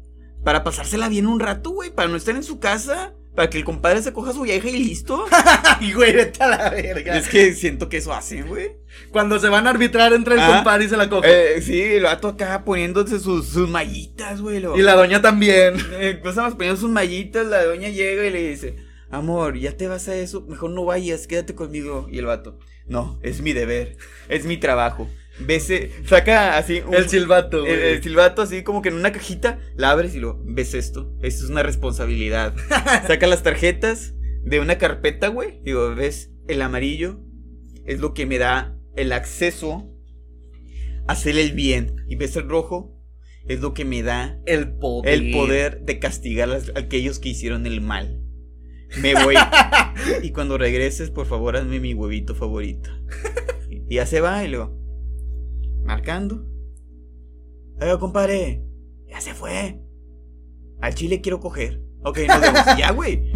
[0.44, 1.90] Para pasársela bien un rato, güey.
[1.90, 3.14] Para no estar en su casa.
[3.34, 5.24] Para que el compadre se coja su vieja y listo.
[5.80, 7.16] y güey, vete a la verga.
[7.16, 8.72] Es que siento que eso hacen, güey.
[9.12, 11.56] Cuando se van a arbitrar entre el ah, compadre y se la coge.
[11.56, 14.58] Eh, sí, el vato acá poniéndose sus, sus mallitas, güey.
[14.58, 15.74] Y la doña también.
[15.92, 18.76] Eh, estamos poniendo sus mallitas, la doña llega y le dice,
[19.10, 22.08] amor, ya te vas a eso, mejor no vayas, quédate conmigo.
[22.10, 23.96] Y el vato, no, es mi deber,
[24.28, 25.08] es mi trabajo.
[25.40, 25.72] Ves,
[26.04, 30.14] saca así el silbato, el, el, silbato así como que en una cajita, la abres
[30.14, 31.14] y lo ves esto.
[31.22, 32.54] Esto es una responsabilidad.
[33.06, 35.60] saca las tarjetas de una carpeta, güey.
[35.62, 37.20] Digo, ves, el amarillo
[37.86, 39.90] es lo que me da el acceso
[41.06, 42.04] a hacer el bien.
[42.08, 42.96] Y ves el rojo
[43.46, 47.66] es lo que me da el poder, el poder de castigar a aquellos que hicieron
[47.66, 48.22] el mal.
[49.00, 49.34] Me voy.
[50.22, 52.90] y cuando regreses, por favor, hazme mi huevito favorito.
[53.88, 54.79] Y ya se va y luego.
[55.90, 56.46] Marcando.
[57.80, 58.62] Oiga, compadre.
[59.08, 59.80] Ya se fue.
[60.80, 61.80] Al chile quiero coger.
[62.04, 62.60] Ok, nos vemos.
[62.78, 63.32] ya, güey.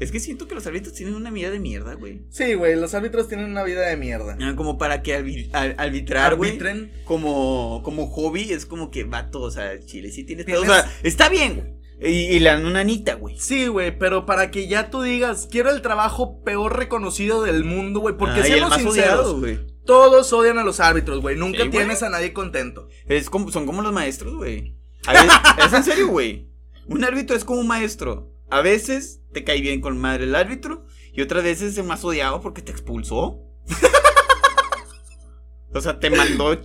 [0.00, 2.22] Es que siento que los árbitros tienen una vida de mierda, güey.
[2.28, 4.36] Sí, güey, los árbitros tienen una vida de mierda.
[4.40, 6.58] Ah, como para que arbitrar, güey.
[7.04, 10.44] Como, como hobby, es como que vato, o sea, Chile sí tienes.
[10.58, 11.54] O sea, está bien,
[12.00, 12.34] güey.
[12.34, 13.38] Y, la nunanita, güey.
[13.38, 18.00] Sí, güey, pero para que ya tú digas, quiero el trabajo peor reconocido del mundo,
[18.00, 18.16] güey.
[18.16, 19.71] Porque ah, seamos sinceros, güey.
[19.84, 21.36] Todos odian a los árbitros, güey.
[21.36, 22.88] Nunca tienes a nadie contento.
[23.06, 24.76] Es como, son como los maestros, güey.
[25.64, 26.48] es en serio, güey.
[26.86, 28.32] Un árbitro es como un maestro.
[28.50, 32.40] A veces te cae bien con madre el árbitro y otras veces es más odiado
[32.40, 33.40] porque te expulsó.
[35.74, 36.60] o sea, te mandó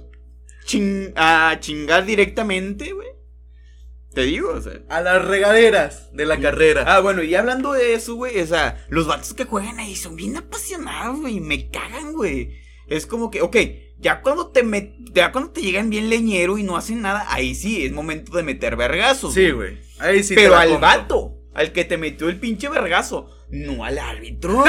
[1.15, 3.07] a chingar directamente, güey.
[4.13, 4.81] Te digo, o sea.
[4.89, 6.83] A las regaderas de la carrera.
[6.87, 10.15] Ah, bueno, y hablando de eso, güey, o sea, los vatos que juegan ahí son
[10.15, 12.66] bien apasionados, güey, me cagan, güey.
[12.87, 13.57] Es como que, ok,
[13.99, 14.63] ya cuando te
[15.13, 18.43] ya cuando te llegan bien leñero y no hacen nada, ahí sí, es momento de
[18.43, 19.33] meter vergazos.
[19.33, 19.77] Sí, güey.
[19.99, 20.35] Ahí sí.
[20.35, 24.63] Pero al vato, al que te metió el pinche vergazo, no al árbitro.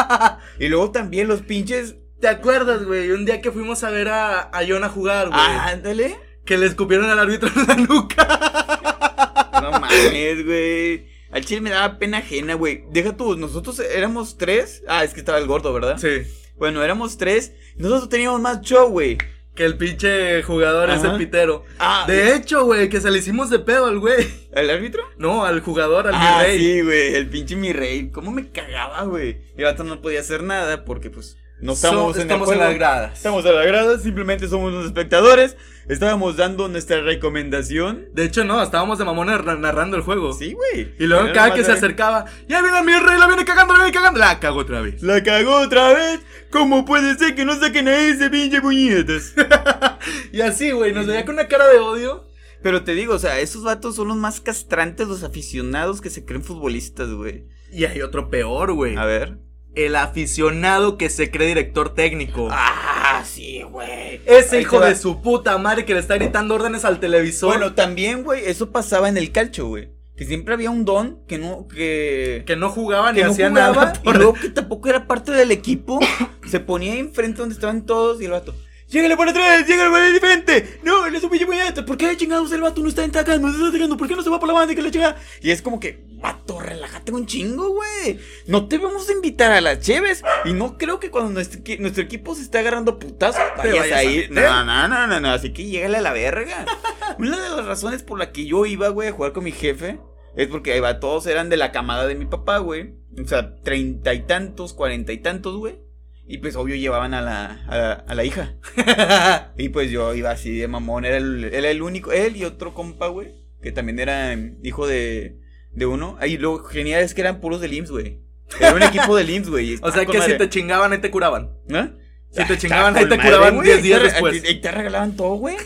[0.58, 1.96] y luego también los pinches.
[2.20, 3.10] ¿Te acuerdas, güey?
[3.10, 5.40] Un día que fuimos a ver a, a Jonah jugar, güey.
[5.40, 6.16] Ah, ándale.
[6.44, 9.50] Que le escupieron al árbitro en la nuca.
[9.62, 11.06] no mames, güey.
[11.30, 12.84] Al chile me daba pena ajena, güey.
[12.90, 14.82] Deja tú, nosotros éramos tres.
[14.88, 15.98] Ah, es que estaba el gordo, ¿verdad?
[15.98, 16.26] Sí.
[16.58, 17.52] Bueno, éramos tres.
[17.76, 19.18] Nosotros teníamos más show, güey
[19.58, 21.64] que el pinche jugador es el pitero.
[21.80, 24.24] Ah, de hecho, güey, que se le hicimos de pedo al güey.
[24.54, 25.02] ¿Al árbitro?
[25.16, 26.58] No, al jugador, al ah, mi rey.
[26.60, 28.08] Sí, güey, el pinche mi rey.
[28.10, 29.40] ¿Cómo me cagaba, güey?
[29.58, 33.12] Y vato no podía hacer nada porque, pues, no estamos, en, estamos en las gradas.
[33.14, 35.56] Estamos en las gradas, simplemente somos los espectadores.
[35.88, 38.06] Estábamos dando nuestra recomendación.
[38.12, 40.32] De hecho, no, estábamos de mamón narrando el juego.
[40.34, 40.94] Sí, güey.
[40.98, 43.92] Y luego cada que se acercaba, ya viene mi rey, la viene cagando, la viene
[43.92, 44.20] cagando.
[44.20, 45.02] La cagó otra vez.
[45.02, 46.20] La cagó otra vez.
[46.50, 49.34] ¿Cómo puede ser que no saquen a ese pinche puñetas?
[50.32, 52.24] y así, güey, nos veía con una cara de odio.
[52.62, 56.24] Pero te digo, o sea, esos vatos son los más castrantes, los aficionados que se
[56.24, 57.46] creen futbolistas, güey.
[57.72, 58.96] Y hay otro peor, güey.
[58.96, 59.47] A ver
[59.78, 62.48] el aficionado que se cree director técnico.
[62.50, 64.20] Ah, sí, güey.
[64.26, 67.50] Ese hijo de su puta madre que le está gritando órdenes al televisor.
[67.50, 69.90] Bueno, también, güey, eso pasaba en el calcho, güey.
[70.16, 72.42] Que siempre había un don que no, que.
[72.44, 73.92] Que no jugaba ni hacía nada.
[74.04, 76.00] Y luego que tampoco era parte del equipo.
[76.48, 78.54] se ponía enfrente donde estaban todos y el vato.
[78.88, 79.66] ¡Llegale por atrás!
[79.66, 80.80] ¡Llegale por diferente!
[80.82, 81.08] ¡No!
[81.08, 83.48] ¡Le supe muy ¿Por qué chingados el vato no está atacando?
[83.48, 83.96] No está atacando.
[83.98, 85.16] ¿Por qué no se va por la banda y que le chinga?
[85.42, 88.18] Y es como que, vato, relájate un chingo, güey.
[88.46, 90.24] No te vamos a invitar a las cheves.
[90.46, 91.60] Y no creo que cuando nuestro,
[92.02, 94.30] equipo se esté agarrando putazos, vayas a ir.
[94.30, 95.30] No, no, no, no, no.
[95.32, 96.64] Así que llégale a la verga.
[97.18, 99.98] Una de las razones por la que yo iba, güey, a jugar con mi jefe
[100.34, 102.94] es porque ahí va, todos eran de la camada de mi papá, güey.
[103.22, 105.80] O sea, treinta y tantos, cuarenta y tantos, güey.
[106.30, 108.54] Y pues obvio llevaban a la, a, la hija.
[109.56, 111.06] y pues yo iba así de mamón.
[111.06, 113.34] Era el, era el único, él y otro compa, güey.
[113.62, 115.40] Que también era hijo de,
[115.72, 116.18] de uno.
[116.20, 118.20] Ahí lo genial es que eran puros del IMSS, güey.
[118.60, 119.72] Era un equipo del IMSS, güey.
[119.82, 121.50] O estaba sea que si te chingaban, ahí te curaban.
[121.72, 121.92] ¿Ah?
[122.30, 123.66] Si Ah, te estaba chingaban, ahí te madre, curaban güey.
[123.68, 124.50] 10 días después.
[124.50, 125.56] Y te regalaban todo, güey.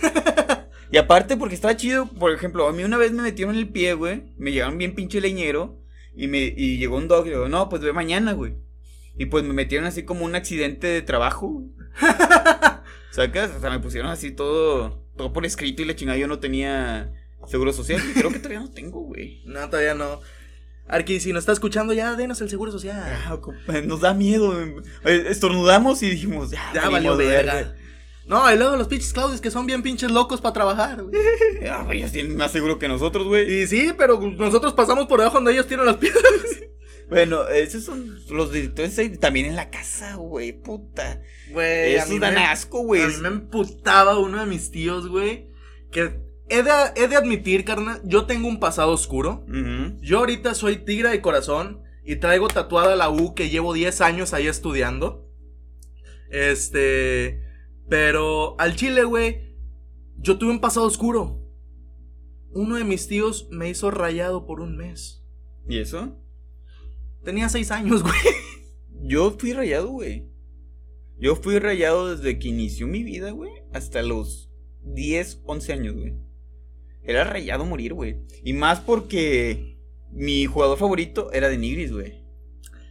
[0.93, 3.69] y aparte, porque estaba chido, por ejemplo, a mí una vez me metieron en el
[3.69, 4.33] pie, güey.
[4.39, 5.81] Me llegaron bien pinche leñero.
[6.15, 8.55] Y me y llegó un dog y digo, no, pues ve mañana, güey.
[9.17, 11.63] Y pues me metieron así como un accidente de trabajo.
[13.11, 13.51] ¿Sacas?
[13.57, 17.13] O sea, me pusieron así todo, todo por escrito y la chingada yo no tenía
[17.47, 18.01] seguro social.
[18.11, 19.43] Y creo que todavía no tengo, güey.
[19.45, 20.21] No, todavía no.
[20.89, 23.01] Arqui, si nos está escuchando, ya denos el seguro social.
[23.27, 23.39] Ah,
[23.85, 24.55] Nos da miedo.
[25.05, 27.55] Estornudamos y dijimos, ya, Ya valió verga.
[27.55, 27.75] verga.
[28.27, 31.15] No, y luego los pinches Claudios que son bien pinches locos para trabajar, güey.
[31.71, 33.63] Ah, ellos tienen más seguro que nosotros, güey.
[33.63, 36.23] Y sí, pero nosotros pasamos por debajo donde ellos tienen las piedras.
[37.13, 41.21] Bueno, esos son los directores ahí, también en la casa, güey, puta.
[41.51, 43.03] Güey, dan asco, güey.
[43.03, 45.51] A mí me emputaba uno de mis tíos, güey.
[45.91, 49.45] Que he de, he de admitir, carnal, yo tengo un pasado oscuro.
[50.01, 54.33] Yo ahorita soy tigre de corazón y traigo tatuada la U que llevo 10 años
[54.33, 55.29] ahí estudiando.
[56.31, 57.43] Este.
[57.91, 59.55] Pero al chile, güey,
[60.17, 61.43] yo tuve un pasado oscuro.
[62.55, 65.23] Uno de mis tíos me hizo rayado por un mes.
[65.69, 66.19] ¿Y eso?
[67.25, 68.15] Tenía 6 años, güey.
[69.03, 70.29] Yo fui rayado, güey.
[71.19, 74.51] Yo fui rayado desde que inició mi vida, güey, hasta los
[74.83, 76.15] 10, 11 años, güey.
[77.05, 78.17] Era rayado morir, güey.
[78.45, 79.79] Y más porque
[80.11, 82.25] mi jugador favorito era de Nigris, güey.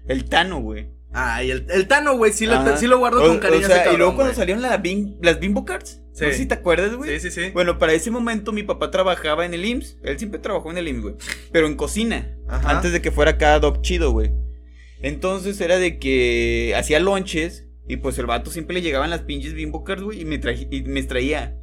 [0.08, 0.90] El Tano, güey.
[1.14, 2.78] Ay, el, el Tano, güey, sí, lo- Ajá.
[2.78, 3.66] sí lo guardo O- con cariño.
[3.66, 4.82] O sea, ese y luego cuando salieron la
[5.22, 6.01] las Bimbo Cards.
[6.14, 6.26] Sí.
[6.26, 7.20] No sé si te acuerdas, güey.
[7.20, 7.52] Sí, sí, sí.
[7.52, 9.98] Bueno, para ese momento mi papá trabajaba en el IMSS.
[10.04, 11.16] Él siempre trabajó en el IMSS, güey.
[11.52, 12.36] Pero en cocina.
[12.50, 12.70] Ajá.
[12.70, 14.32] Antes de que fuera acá Doc Chido, güey.
[15.02, 17.68] Entonces era de que hacía lonches.
[17.88, 20.22] Y pues el vato siempre le llegaban las pinches bimbo cards, güey.
[20.22, 21.58] Y me, traje- y me traía.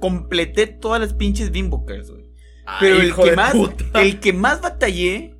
[0.00, 2.30] Completé todas las pinches bimbo cards, güey.
[2.66, 3.54] Ay, Pero el que, más,
[3.94, 5.36] el que más batallé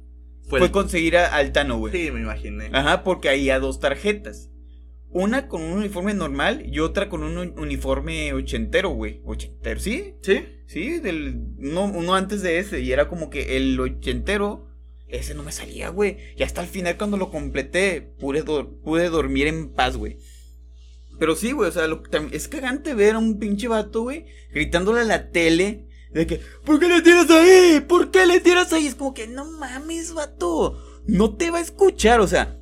[0.48, 1.92] Fue fue, el- conseguir a Altano, güey.
[1.92, 2.70] Sí, me imaginé.
[2.72, 4.50] Ajá, porque había dos tarjetas.
[5.14, 9.20] Una con un uniforme normal y otra con un uni- uniforme ochentero, güey.
[9.24, 10.14] Ochentero, ¿sí?
[10.22, 10.44] ¿Sí?
[10.66, 12.80] Sí, del, uno, uno antes de ese.
[12.80, 14.68] Y era como que el ochentero,
[15.08, 16.16] ese no me salía, güey.
[16.36, 20.16] Y hasta el final cuando lo completé, pude, pude dormir en paz, güey.
[21.18, 25.02] Pero sí, güey, o sea, lo, es cagante ver a un pinche vato, güey, gritándole
[25.02, 25.88] a la tele.
[26.10, 27.80] De que, ¿por qué le tiras ahí?
[27.86, 28.86] ¿Por qué le tiras ahí?
[28.86, 30.78] Es como que, no mames, vato.
[31.06, 32.58] No te va a escuchar, o sea.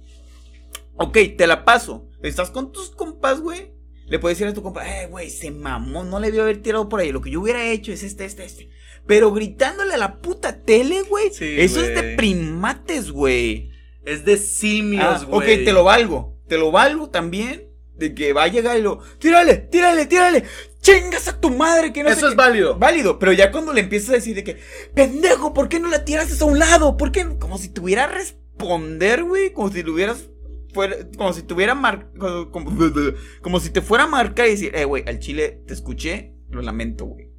[0.97, 2.09] Ok, te la paso.
[2.23, 3.73] Estás con tus compas, güey.
[4.07, 6.89] Le puedes decir a tu compa, eh, güey, se mamó, no le debió haber tirado
[6.89, 7.13] por ahí.
[7.13, 8.71] Lo que yo hubiera hecho es este, este, este.
[9.07, 11.31] Pero gritándole a la puta tele, güey.
[11.33, 13.71] Sí, eso es de primates, güey.
[14.05, 15.65] Es de simios, Ah, ok, güey.
[15.65, 16.37] te lo valgo.
[16.49, 17.69] Te lo valgo también.
[17.97, 18.99] De que va a llegar y lo.
[19.19, 20.45] Tírale, tírale, tírale.
[20.81, 22.37] Chingas a tu madre, que no sé Eso es qué".
[22.39, 22.79] válido.
[22.79, 24.57] Válido, pero ya cuando le empiezas a decir de que,
[24.95, 26.97] pendejo, ¿por qué no la tiraste a un lado?
[26.97, 27.25] ¿Por qué?
[27.25, 29.53] no?" Como si tuviera a responder, güey.
[29.53, 30.31] Como si lo hubieras.
[30.73, 32.71] Fuera, como si tuviera mar, como, como-
[33.43, 36.63] como si te fuera a marcar y decir, eh, güey, al chile te escuché, lo
[36.63, 37.31] lamento, güey.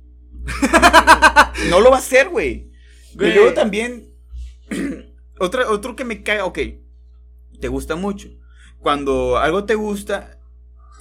[1.69, 2.71] no lo va a hacer, güey.
[3.13, 4.13] Y luego también,
[5.39, 6.59] otra, otro que me caga, ok,
[7.59, 8.29] te gusta mucho.
[8.79, 10.39] Cuando algo te gusta,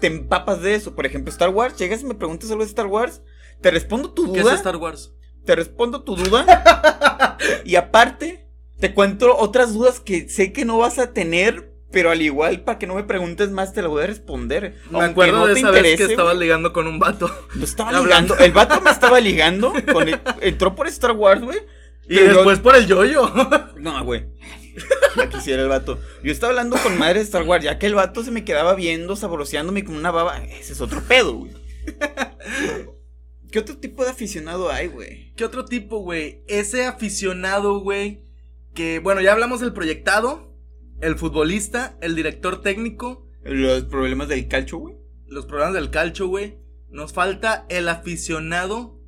[0.00, 0.94] te empapas de eso.
[0.94, 3.22] Por ejemplo, Star Wars, llegas y me preguntas algo de Star Wars,
[3.60, 5.14] te respondo tu ¿Qué es duda, Star Wars?
[5.44, 8.46] te respondo tu duda, y aparte,
[8.78, 12.78] te cuento otras dudas que sé que no vas a tener, pero al igual, para
[12.78, 14.76] que no me preguntes más, te la voy a responder.
[14.90, 17.30] Me Aunque acuerdo no de te esa vez que interese, estabas ligando con un vato.
[17.54, 18.34] Lo estaba Hablando.
[18.34, 18.38] ligando.
[18.44, 19.72] El vato me estaba ligando.
[19.92, 21.58] con el- entró por Star Wars, güey.
[22.08, 23.30] Y después por el yoyo.
[23.76, 24.26] No, güey.
[25.16, 25.98] Ya quisiera el vato.
[26.22, 28.74] Yo estaba hablando con madre de Star Wars, ya que el vato se me quedaba
[28.74, 30.38] viendo, sabroseándome con una baba.
[30.44, 31.52] Ese es otro pedo, güey.
[33.50, 35.32] ¿Qué otro tipo de aficionado hay, güey?
[35.34, 36.42] ¿Qué otro tipo, güey?
[36.46, 38.22] Ese aficionado, güey.
[38.74, 40.49] Que, bueno, ya hablamos del proyectado,
[41.00, 44.96] el futbolista, el director técnico, Los problemas del calcho, güey.
[45.26, 46.58] los programas del calcho, güey.
[46.88, 48.98] Nos falta el aficionado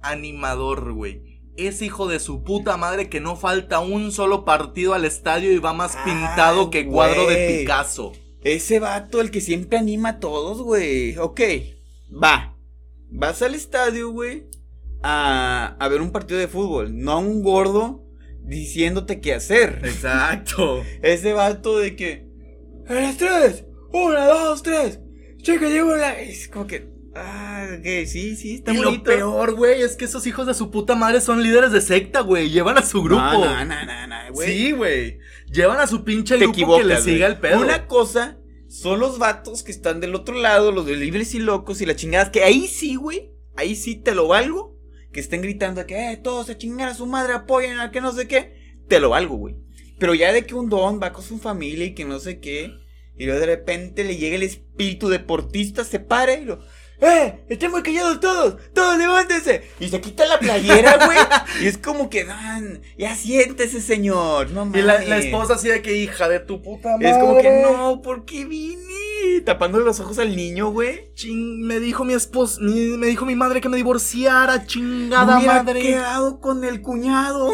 [0.00, 1.40] animador, güey.
[1.56, 5.58] Ese hijo de su puta madre que no falta un solo partido al estadio y
[5.58, 7.58] va más Ah, pintado que cuadro de.
[7.60, 8.12] Picasso.
[8.42, 11.16] Ese vato, el que siempre anima a todos, güey.
[11.18, 11.40] Ok,
[12.12, 12.56] va.
[13.10, 14.44] Vas al estadio, güey,
[15.02, 16.96] a, a ver un partido de fútbol.
[16.98, 18.01] No a un gordo
[18.44, 19.80] diciéndote qué hacer.
[19.84, 20.84] Exacto.
[21.02, 22.26] Ese vato de que.
[22.88, 23.64] A las tres.
[23.92, 25.00] Una, dos, tres.
[25.38, 26.20] Checa, llevo la.
[26.20, 26.90] Es como que.
[27.14, 30.70] Ah, ok, sí, sí, está y lo peor, güey, es que esos hijos de su
[30.70, 32.48] puta madre son líderes de secta, güey.
[32.48, 33.20] Llevan a su grupo.
[33.22, 34.48] No, no, no, no, güey.
[34.48, 35.18] Sí, güey.
[35.52, 37.60] Llevan a su pinche te grupo que le siga el pedo.
[37.60, 41.82] Una cosa son los vatos que están del otro lado, los de libres y locos
[41.82, 43.30] y las chingadas, que ahí sí, güey.
[43.56, 44.71] Ahí sí te lo valgo.
[45.12, 48.12] Que estén gritando que, eh, todos a chingar a su madre, apoyen a que no
[48.12, 48.60] sé qué.
[48.88, 49.56] te lo valgo, güey.
[49.98, 52.74] Pero ya de que un don va con su familia y que no sé qué,
[53.16, 56.60] y luego de repente le llega el espíritu deportista, se para y lo.
[57.04, 57.44] ¡Eh!
[57.48, 58.56] ¡Estén muy callados todos!
[58.72, 59.62] ¡Todos levántense!
[59.80, 61.18] Y se quita la playera, güey.
[61.60, 64.50] y es como que, Dan, ya siéntese, señor.
[64.50, 64.82] No mames.
[64.82, 67.10] Y la, la esposa así de que hija de tu puta madre.
[67.10, 69.40] Es como que, no, ¿por qué vine?
[69.44, 71.12] Tapándole los ojos al niño, güey.
[71.14, 75.38] Ching, me dijo mi esposa, mi- me dijo mi madre que me divorciara, chingada Me
[75.38, 75.82] hubiera madre.
[75.82, 77.50] quedado con el cuñado.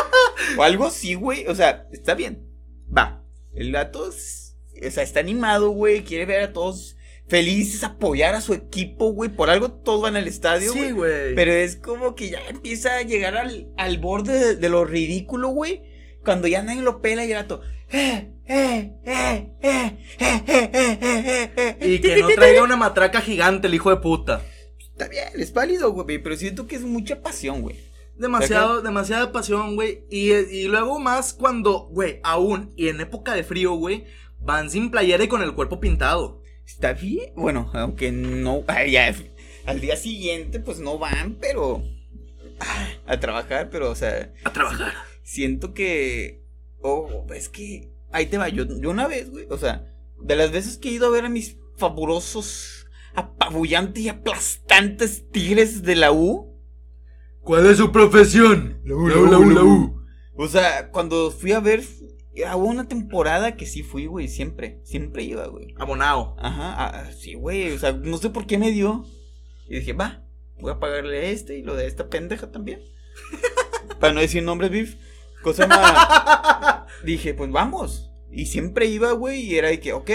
[0.56, 1.46] o algo así, güey.
[1.48, 2.48] O sea, está bien.
[2.96, 3.22] Va.
[3.54, 4.56] El gato, es-
[4.86, 6.02] o sea, está animado, güey.
[6.04, 6.95] Quiere ver a todos
[7.28, 9.30] felices, apoyar a su equipo, güey.
[9.30, 10.72] Por algo todos van al estadio.
[10.72, 11.34] Sí, güey.
[11.34, 15.82] Pero es como que ya empieza a llegar al, al borde de, lo ridículo, güey.
[16.24, 17.60] Cuando ya nadie lo pela y el gato.
[21.80, 24.42] Y que no traiga una matraca gigante el hijo de puta.
[24.78, 26.18] Está bien, es válido, güey.
[26.18, 27.76] Pero siento que es mucha pasión, güey.
[28.16, 30.04] Demasiado, demasiada pasión, güey.
[30.10, 34.06] Y, y luego más cuando, güey, aún y en época de frío, güey,
[34.40, 36.42] van sin playera y con el cuerpo pintado.
[36.66, 37.32] Está bien.
[37.36, 38.64] Bueno, aunque no.
[38.66, 39.14] ay, ya,
[39.66, 41.82] al día siguiente, pues no van, pero.
[43.06, 44.32] A trabajar, pero, o sea.
[44.44, 44.92] A trabajar.
[45.22, 46.44] Siento que.
[46.80, 47.92] Oh, es que.
[48.12, 48.48] Ahí te va.
[48.48, 49.46] Yo, yo una vez, güey.
[49.50, 54.08] O sea, de las veces que he ido a ver a mis fabulosos, apabullantes y
[54.08, 56.54] aplastantes tigres de la U.
[57.40, 58.80] ¿Cuál es su profesión?
[58.84, 60.04] La U, la U, la U, la U.
[60.34, 61.82] O sea, cuando fui a ver.
[62.54, 64.28] Hubo una temporada que sí fui, güey.
[64.28, 64.80] Siempre.
[64.84, 65.74] Siempre iba, güey.
[65.78, 66.36] Abonado.
[66.38, 69.04] Ajá, ah, sí, güey, o sea, no sé por qué me dio.
[69.68, 70.22] Y dije, va,
[70.58, 72.80] voy a pagarle a este y lo de esta pendeja también.
[74.00, 74.96] Para no decir nombres, beef.
[75.42, 76.86] Cosa más.
[77.04, 78.10] dije, pues vamos.
[78.30, 80.10] Y siempre iba, güey, y era de que, ok,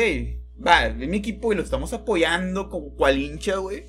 [0.66, 3.86] va, es mi equipo y lo estamos apoyando como cual hincha, güey.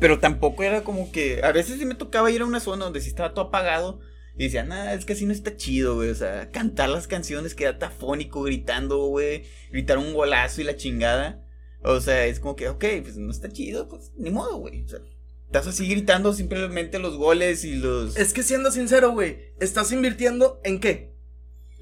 [0.00, 1.40] Pero tampoco era como que.
[1.42, 4.00] A veces sí me tocaba ir a una zona donde sí estaba todo apagado.
[4.38, 6.10] Y decía, nada, es que así no está chido, güey.
[6.10, 9.42] O sea, cantar las canciones, quedarte afónico, gritando, güey.
[9.72, 11.44] Gritar un golazo y la chingada.
[11.82, 14.84] O sea, es como que, ok, pues no está chido, pues ni modo, güey.
[14.84, 15.00] O sea,
[15.46, 18.16] estás así gritando simplemente los goles y los.
[18.16, 21.16] Es que siendo sincero, güey, ¿estás invirtiendo en qué?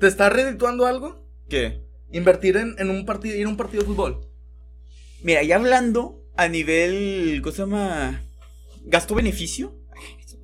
[0.01, 1.29] ¿Te está redituando algo?
[1.51, 1.83] ¿Qué?
[2.11, 4.31] Invertir en, en un partido, ir a un partido de fútbol.
[5.23, 7.41] Mira, ya hablando a nivel.
[7.43, 8.23] ¿Cómo se llama?
[8.87, 9.79] Gasto-beneficio.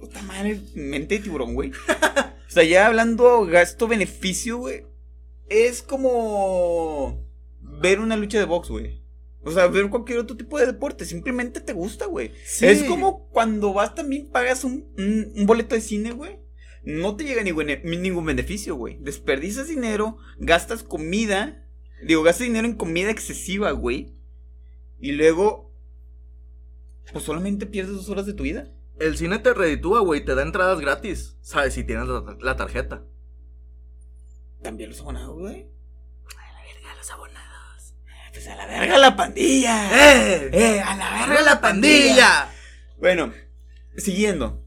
[0.02, 1.70] Puta madre, mente de tiburón, güey.
[1.70, 4.84] o sea, ya hablando gasto-beneficio, güey.
[5.48, 7.24] Es como.
[7.60, 9.00] Ver una lucha de box, güey.
[9.44, 11.04] O sea, ver cualquier otro tipo de deporte.
[11.04, 12.32] Simplemente te gusta, güey.
[12.44, 12.66] Sí.
[12.66, 16.40] Es como cuando vas también pagas un, un- un boleto de cine, güey.
[16.82, 18.98] No te llega ningún, ningún beneficio, güey.
[19.00, 21.64] Desperdicias dinero, gastas comida.
[22.04, 24.16] Digo, gastas dinero en comida excesiva, güey.
[24.98, 25.72] Y luego,
[27.12, 28.68] pues solamente pierdes dos horas de tu vida.
[29.06, 31.36] El cine te reditúa, güey, te da entradas gratis.
[31.40, 31.74] ¿Sabes?
[31.74, 33.04] Si tienes la, la tarjeta.
[34.62, 35.66] También los abonados, güey.
[36.36, 37.94] A la verga, los abonados.
[38.32, 39.90] Pues a la verga la pandilla.
[40.14, 40.50] ¡Eh!
[40.52, 40.80] ¡Eh!
[40.80, 42.50] A la verga ¡Verga la pandilla!
[42.98, 43.32] Bueno,
[43.96, 44.64] siguiendo.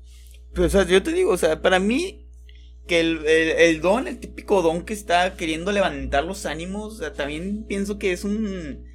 [0.57, 2.29] O sea, yo te digo, o sea, para mí,
[2.87, 6.97] que el, el- el don, el típico don que está queriendo levantar los ánimos, o
[6.97, 8.85] sea, también pienso que es un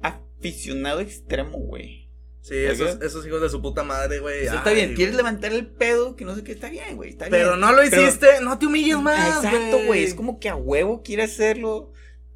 [0.00, 2.05] aficionado extremo, güey.
[2.46, 4.44] Sí, esos, esos hijos de su puta madre, güey.
[4.44, 7.10] Sea, está Ay, bien, quieres levantar el pedo, que no sé qué, está bien, güey,
[7.10, 7.60] está Pero bien.
[7.60, 9.44] no lo Pero- hiciste, no te humilles más.
[9.44, 11.90] Exacto, güey, es como que a huevo quiere hacerlo.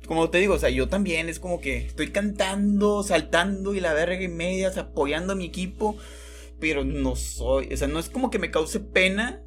[0.07, 3.93] Como te digo, o sea, yo también es como que estoy cantando, saltando y la
[3.93, 5.97] verga y medias, apoyando a mi equipo,
[6.59, 9.45] pero no soy, o sea, no es como que me cause pena,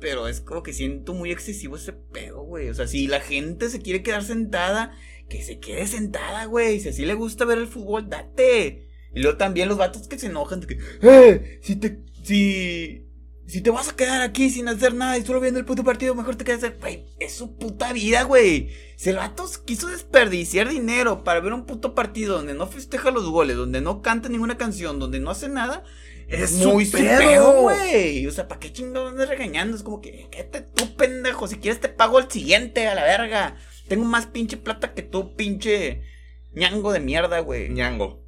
[0.00, 2.70] pero es como que siento muy excesivo ese pedo, güey.
[2.70, 4.96] O sea, si la gente se quiere quedar sentada,
[5.28, 6.80] que se quede sentada, güey.
[6.80, 8.87] Si así le gusta ver el fútbol, date.
[9.14, 13.06] Y luego también los vatos que se enojan de que, eh, si te, si,
[13.46, 16.14] si te vas a quedar aquí sin hacer nada y solo viendo el puto partido,
[16.14, 18.70] mejor te quedas, güey, es su puta vida, güey.
[18.96, 23.28] Si el vato quiso desperdiciar dinero para ver un puto partido donde no festeja los
[23.30, 25.84] goles, donde no canta ninguna canción, donde no hace nada,
[26.28, 28.26] Es muy su pedo, güey.
[28.26, 29.76] O sea, ¿para qué chingados andas regañando?
[29.76, 31.48] Es como que, quédate tú, pendejo.
[31.48, 33.56] Si quieres te pago el siguiente, a la verga.
[33.88, 36.02] Tengo más pinche plata que tú, pinche
[36.52, 37.70] ñango de mierda, güey.
[37.70, 38.27] Ñango.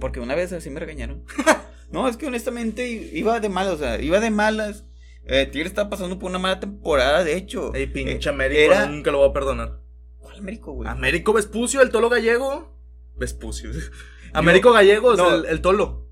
[0.00, 1.24] Porque una vez así me regañaron.
[1.90, 4.84] no, es que honestamente iba de malas, o sea, iba de malas.
[5.26, 7.72] Eh, Tigre estaba pasando por una mala temporada, de hecho.
[7.74, 8.86] Ey, pinche Eh, Américo, Era...
[8.86, 9.80] nunca lo voy a perdonar.
[10.18, 10.88] ¿Cuál Américo, güey?
[10.88, 12.76] Américo Vespucio, el tolo gallego.
[13.16, 13.70] Vespucio.
[14.32, 15.34] Américo Gallegos, no.
[15.34, 16.08] el, el tolo.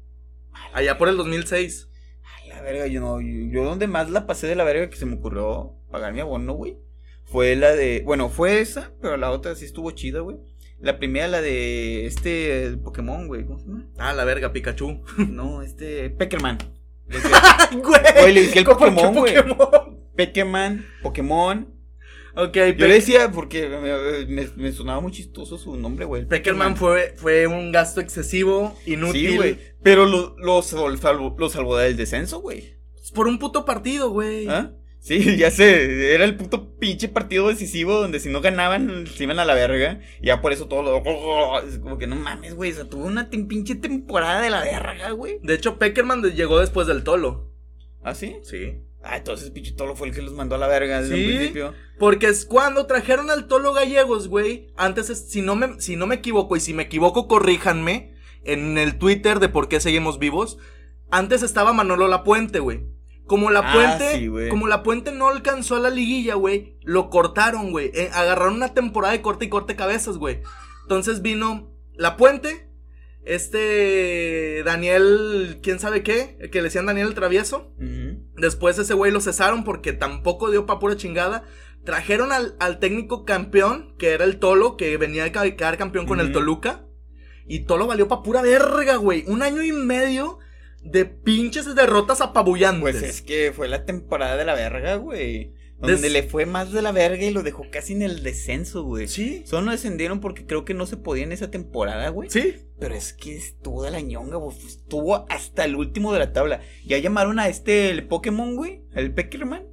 [0.73, 1.89] Allá por el 2006.
[2.23, 3.21] Ay, la verga, yo no.
[3.21, 6.21] Yo, yo donde más la pasé de la verga que se me ocurrió pagar mi
[6.21, 6.79] abono, güey.
[7.25, 8.03] Fue la de.
[8.05, 10.39] Bueno, fue esa, pero la otra sí estuvo chida, güey.
[10.83, 13.45] La primera, la de este el Pokémon, güey.
[13.47, 13.89] ¿Cómo se llama?
[13.99, 15.03] Ah, la verga, Pikachu.
[15.31, 16.11] No, este.
[16.11, 16.59] Peckerman.
[17.73, 18.01] Güey.
[18.21, 19.35] Güey, le dije el ¿Cómo que Pokémon, güey.
[20.17, 21.69] Peckerman, Pokémon.
[22.35, 26.27] Ok, Yo le decía porque me, me- me sonaba muy chistoso su nombre, güey.
[26.27, 29.31] Peckerman fue, fue un gasto excesivo, inútil.
[29.31, 29.59] Sí, güey.
[29.83, 32.79] Pero lo, lo, sal- salvó, lo salvó del descenso, güey.
[33.15, 34.49] Por un puto partido, güey.
[34.49, 34.73] ¿Ah?
[35.05, 39.41] Sí, ya sé, era el puto pinche partido decisivo donde si no ganaban se iban
[39.41, 39.99] a la verga.
[40.21, 41.59] Y ya por eso todo lo...
[41.69, 45.11] Es como que no mames, güey, o sea, tuvo una pinche temporada de la verga,
[45.11, 45.39] güey.
[45.43, 47.51] De hecho, Peckerman llegó después del Tolo.
[48.05, 48.37] ¿Ah, sí?
[48.45, 48.79] Sí.
[49.03, 51.23] Ah, entonces pinche Tolo fue el que los mandó a la verga desde Sí.
[51.25, 51.75] un principio.
[51.99, 54.69] Porque es cuando trajeron al Tolo Gallegos, güey.
[54.77, 58.79] Antes, es- si no, me, si no me equivoco, y si me equivoco, corríjanme en
[58.79, 60.59] el Twitter de por qué seguimos vivos.
[61.11, 62.83] Antes estaba Manolo Lapuente, güey.
[63.33, 67.09] Como la Ah, Puente, sí, como la Puente no alcanzó a la liguilla, güey, lo
[67.09, 67.91] cortaron, güey.
[67.95, 70.43] Eh, agarraron una temporada de corte y corte cabezas, güey.
[70.83, 72.69] Entonces vino la Puente,
[73.25, 77.73] este Daniel, quién sabe qué, que le decían Daniel el Travieso.
[78.37, 81.45] Después ese güey lo cesaron porque tampoco dio pa' pura chingada.
[81.87, 86.21] Trajeron al, al técnico campeón, que era el Tolo, que venía a quedar campeón con
[86.21, 86.33] el.
[86.33, 86.85] Toluca.
[87.47, 89.25] Y Tolo valió pa' pura verga, güey.
[89.27, 90.39] Un año y medio
[90.83, 92.81] de pinches derrotas apabullantes.
[92.81, 95.53] Pues es que fue la temporada de la verga, güey.
[95.79, 98.85] Donde Des- le fue más de la verga y lo dejó casi en el descenso,
[98.85, 99.09] güey.
[99.09, 99.43] Sí.
[99.47, 102.31] Solo no descendieron porque creo que no se podía en esa temporada, güey.
[102.31, 102.55] Sí.
[102.79, 104.57] Pero es que estuvo de la ñonga, güey.
[104.65, 106.61] Estuvo hasta el último de la tabla.
[106.87, 108.83] Ya llamaron a este el Pokémon, güey.
[108.95, 109.67] El Peckerman.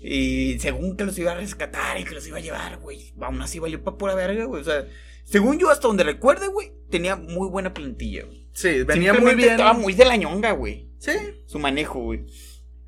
[0.00, 3.12] Y según que los iba a rescatar y que los iba a llevar, güey.
[3.20, 4.62] Aún así valió pa' pura verga, güey.
[4.62, 4.86] O sea,
[5.24, 8.37] según yo, hasta donde recuerde, güey, tenía muy buena plantilla, güey.
[8.58, 9.50] Sí, venía muy bien.
[9.52, 10.90] Estaba muy de la ñonga, güey.
[10.98, 11.12] Sí.
[11.46, 12.26] Su manejo, güey.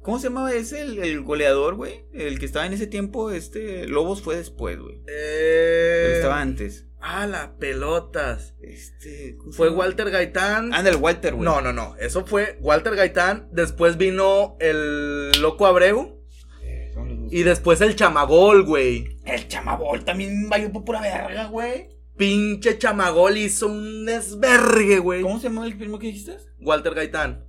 [0.03, 0.83] ¿Cómo se llamaba ese?
[0.83, 2.07] El, el goleador, güey.
[2.13, 3.87] El que estaba en ese tiempo, este.
[3.87, 5.01] Lobos fue después, güey.
[5.07, 6.15] Eh...
[6.17, 6.87] estaba antes.
[7.01, 8.57] Ah, la pelotas.
[8.61, 9.37] Este.
[9.37, 9.71] ¿cómo se Fue?
[9.71, 10.75] Walter Gaitán.
[10.75, 11.45] Anda, el Walter, güey.
[11.45, 11.95] No, no, no.
[12.01, 13.49] Eso fue Walter Gaitán.
[13.53, 16.21] Después vino el Loco Abreu.
[16.65, 16.93] Eh.
[17.31, 19.21] Y después el Chamagol, güey.
[19.25, 22.00] El chamabol también valió por pura verga, güey.
[22.21, 25.23] Pinche Chamagol hizo un desvergue, güey.
[25.23, 26.37] ¿Cómo se llamaba el primo que dijiste?
[26.61, 27.47] Walter Gaitán.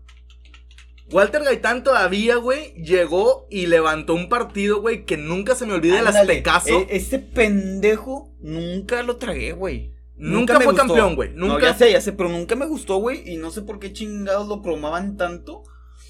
[1.12, 6.00] Walter Gaitán todavía, güey, llegó y levantó un partido, güey, que nunca se me olvide
[6.00, 6.70] el Aztecaso.
[6.70, 9.92] e- ese pendejo nunca lo tragué, güey.
[10.16, 10.88] Nunca me fue gustó.
[10.88, 11.32] campeón, güey.
[11.34, 11.64] No, Nunca.
[11.64, 13.30] ya sé, ya sé, pero nunca me gustó, güey.
[13.30, 15.64] Y no sé por qué chingados lo promaban tanto.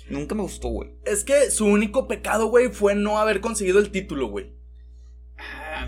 [0.07, 0.91] Nunca me gustó, güey.
[1.03, 4.53] Es que su único pecado, güey, fue no haber conseguido el título, güey.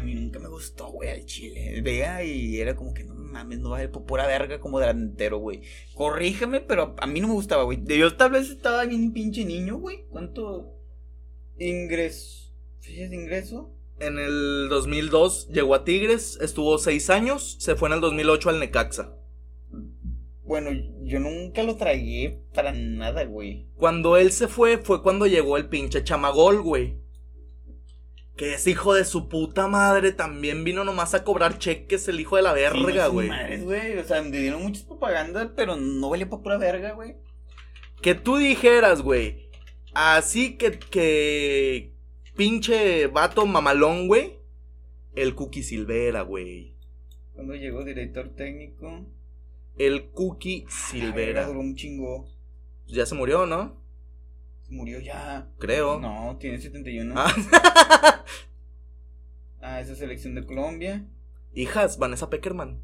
[0.03, 1.79] A mí nunca me gustó, güey, al chile.
[1.81, 5.61] Vea y era como que no mames, no vale por pura verga como delantero, güey.
[5.95, 7.81] Corrígeme, pero a mí no me gustaba, güey.
[7.85, 10.03] Yo tal vez estaba bien pinche niño, güey.
[10.09, 10.75] ¿Cuánto
[11.57, 12.51] ingreso?
[12.81, 13.71] ¿Fichas de ingreso?
[14.01, 18.59] En el 2002 llegó a Tigres, estuvo seis años, se fue en el 2008 al
[18.59, 19.15] Necaxa.
[20.43, 20.71] Bueno,
[21.03, 23.69] yo nunca lo tragué para nada, güey.
[23.75, 27.01] Cuando él se fue, fue cuando llegó el pinche chamagol, güey.
[28.35, 32.35] Que es hijo de su puta madre, también vino nomás a cobrar cheques el hijo
[32.35, 33.29] de la verga, güey.
[33.29, 33.97] Madres, güey.
[33.97, 37.15] O sea, me dieron muchas propaganda, pero no valía para pura verga, güey.
[38.01, 39.49] Que tú dijeras, güey,
[39.93, 41.93] así que, que
[42.35, 44.39] pinche vato mamalón, güey.
[45.15, 46.75] El Cookie Silvera, güey.
[47.33, 49.05] Cuando llegó director técnico.
[49.77, 52.27] El Cookie Silvera duró un chingo.
[52.87, 53.82] Ya se murió, ¿no?
[54.73, 55.47] Murió ya.
[55.59, 55.99] Creo.
[55.99, 57.13] No, tiene 71.
[57.15, 58.25] Ah.
[59.65, 61.05] Ah, esa selección de Colombia.
[61.53, 62.81] Hijas, Vanessa Peckerman.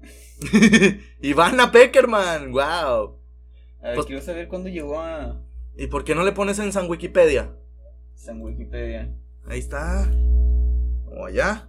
[1.20, 3.18] Ivana Peckerman, wow.
[3.82, 5.38] A ver, Pues- quiero saber cuándo llegó a
[5.76, 7.54] ¿Y por qué no le pones en San Wikipedia?
[8.14, 9.14] San Wikipedia.
[9.46, 10.10] Ahí está.
[11.10, 11.68] O allá.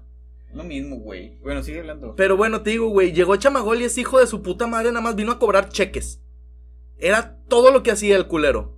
[0.53, 1.37] Lo mismo, güey.
[1.41, 2.15] Bueno, sigue hablando.
[2.15, 5.01] Pero bueno, te digo, güey, llegó Chamagol y es hijo de su puta madre, nada
[5.01, 6.21] más vino a cobrar cheques.
[6.97, 8.77] Era todo lo que hacía el culero.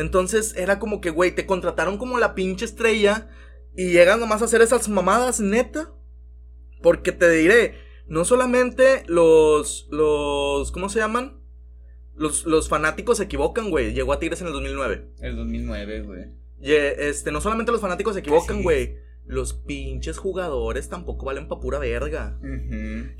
[0.00, 3.28] Entonces era como que, güey, te contrataron como la pinche estrella
[3.76, 5.92] y llegan nomás a hacer esas mamadas, neta.
[6.82, 7.74] Porque te diré,
[8.06, 11.40] no solamente los, los, ¿cómo se llaman?
[12.14, 13.92] Los, los fanáticos se equivocan, güey.
[13.92, 15.08] Llegó a Tigres en el 2009.
[15.20, 16.24] El 2009, güey.
[16.60, 18.96] Ye- este, no solamente los fanáticos se equivocan, güey.
[19.26, 22.36] Los pinches jugadores tampoco valen pa' pura verga.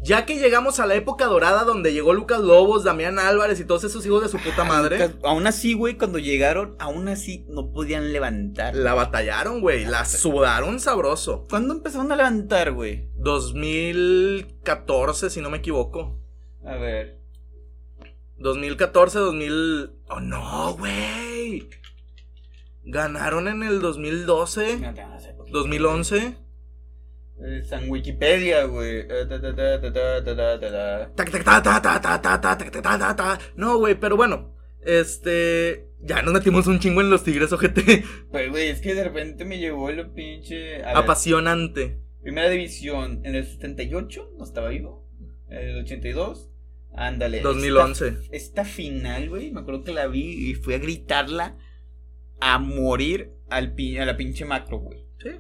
[0.03, 3.85] Ya que llegamos a la época dorada donde llegó Lucas Lobos, Damián Álvarez y todos
[3.85, 4.99] esos hijos de su puta madre.
[4.99, 8.75] Lucas- Aún así, güey, cuando llegaron, aún así no podían levantar.
[8.75, 9.85] La batallaron, güey.
[9.85, 11.47] La sudaron sabroso.
[11.49, 13.09] ¿Cuándo empezaron a levantar, güey?
[13.17, 16.21] 2014, si no me equivoco.
[16.65, 17.21] A ver.
[18.39, 19.93] 2014, 2000.
[20.09, 21.69] Oh, no, güey.
[22.83, 25.40] Ganaron en el 2012, No poquito.
[25.51, 26.37] 2011.
[27.69, 29.07] San Wikipedia, güey.
[33.57, 34.55] No, güey, pero bueno.
[34.85, 35.87] Este.
[36.03, 38.05] Ya nos metimos un chingo en los tigres, ojete.
[38.31, 40.83] Pues, güey, es que de repente me llevó lo pinche.
[40.85, 42.01] Apasionante.
[42.23, 45.07] Primera división, en el 78, no estaba vivo.
[45.49, 46.51] En el 82,
[46.95, 47.41] ándale.
[47.41, 48.09] 2011.
[48.09, 51.57] Esta, esta final, güey, me acuerdo que la vi y fui a gritarla
[52.41, 55.10] a morir al, a la pinche macro, güey.
[55.23, 55.31] Sí.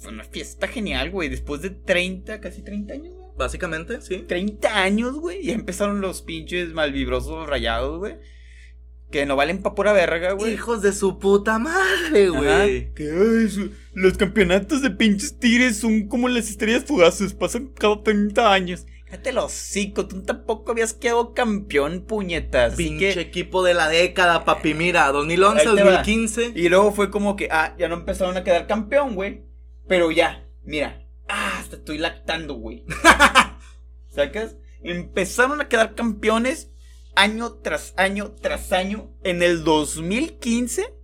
[0.00, 1.28] Fue una fiesta genial, güey.
[1.28, 3.26] Después de 30, casi 30 años, güey.
[3.36, 4.24] Básicamente, sí.
[4.26, 5.42] 30 años, güey.
[5.44, 8.16] Ya empezaron los pinches malvibrosos rayados, güey.
[9.10, 10.54] Que no valen pa' pura verga, güey.
[10.54, 12.92] Hijos de su puta madre, güey.
[12.94, 18.52] Que ay, los campeonatos de pinches tigres son como las estrellas fugaces, pasan cada 30
[18.52, 18.86] años.
[19.16, 22.74] Cállate los hocico, tú tampoco habías quedado campeón, puñetas.
[22.74, 24.74] Pinche que- equipo de la década, papi.
[24.74, 25.90] Mira, 2011, Ahí te va.
[25.92, 26.52] 2015.
[26.54, 29.44] Y luego fue como que, ah, ya no empezaron a quedar campeón, güey.
[29.88, 32.84] Pero ya, mira, ah, hasta estoy lactando, güey.
[34.08, 34.56] ¿Sacas?
[34.82, 36.70] Empezaron a quedar campeones
[37.14, 39.10] año tras año tras año.
[39.24, 40.94] En el 2015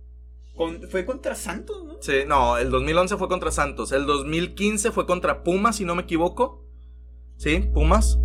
[0.55, 1.97] con- fue contra Santos, ¿no?
[2.01, 3.91] Sí, no, el 2011 fue contra Santos.
[3.91, 6.61] El 2015 fue contra Pumas, si no me equivoco.
[7.37, 8.19] Sí, Pumas.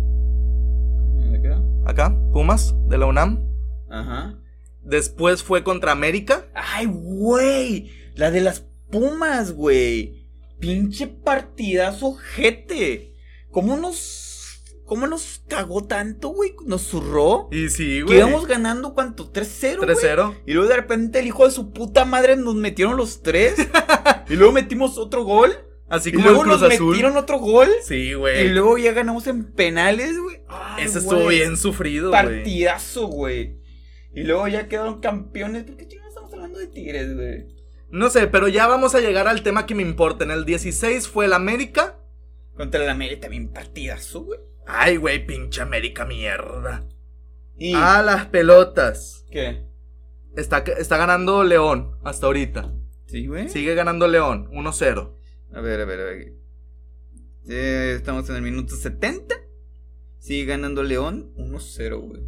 [1.85, 3.43] Acá, Pumas, de la UNAM.
[3.89, 4.39] Ajá.
[4.83, 6.47] Después fue contra América.
[6.53, 7.91] Ay, güey.
[8.15, 10.27] La de las Pumas, güey.
[10.59, 13.15] Pinche partidazo jete.
[13.51, 14.27] ¿Cómo nos.
[14.85, 16.53] ¿Cómo nos cagó tanto, güey?
[16.65, 17.47] Nos zurró.
[17.51, 18.17] Y sí, Que güey.
[18.17, 19.31] íbamos ganando, ¿cuánto?
[19.31, 19.77] 3-0.
[19.77, 19.89] güey.
[19.95, 20.35] 3-0.
[20.47, 23.55] Y luego de repente el hijo de su puta madre nos metieron los tres.
[24.29, 25.51] y luego metimos otro gol.
[25.89, 26.89] Así Y luego el Cruz nos Azul.
[26.91, 27.67] metieron otro gol.
[27.83, 28.49] Sí, Y güey.
[28.49, 30.37] luego ya ganamos en penales, güey.
[30.79, 32.21] Ese estuvo bien sufrido, güey.
[32.23, 33.59] Partidazo, güey.
[34.13, 35.63] Y luego ya quedaron campeones.
[35.63, 37.45] ¿Por qué chingados estamos hablando de Tigres, güey?
[37.89, 40.23] No sé, pero ya vamos a llegar al tema que me importa.
[40.23, 41.97] En el 16 fue el América.
[42.55, 44.39] Contra el América también partidazo, güey.
[44.67, 46.85] Ay, güey, pinche América mierda.
[47.57, 47.73] Y.
[47.73, 49.25] A las pelotas.
[49.31, 49.63] ¿Qué?
[50.35, 52.71] Está, está ganando León hasta ahorita.
[53.07, 53.49] Sí, güey.
[53.49, 55.15] Sigue ganando León, 1-0.
[55.53, 56.33] A ver, a ver, a ver.
[57.49, 59.35] Eh, estamos en el minuto 70.
[60.19, 62.21] Sigue ganando León 1-0, güey.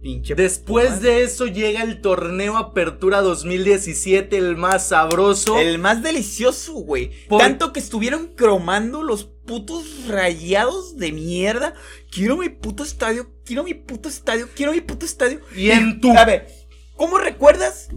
[0.00, 0.34] Pinche.
[0.34, 5.58] Después de eso llega el torneo Apertura 2017, el más sabroso.
[5.58, 7.10] El más delicioso, güey.
[7.28, 11.74] Por- Tanto que estuvieron cromando los putos rayados de mierda.
[12.10, 13.30] Quiero mi puto estadio.
[13.44, 14.48] Quiero mi puto estadio.
[14.54, 15.40] Quiero mi puto estadio.
[15.54, 16.16] Y en tu...
[16.16, 16.48] A ver,
[16.96, 17.88] ¿cómo recuerdas?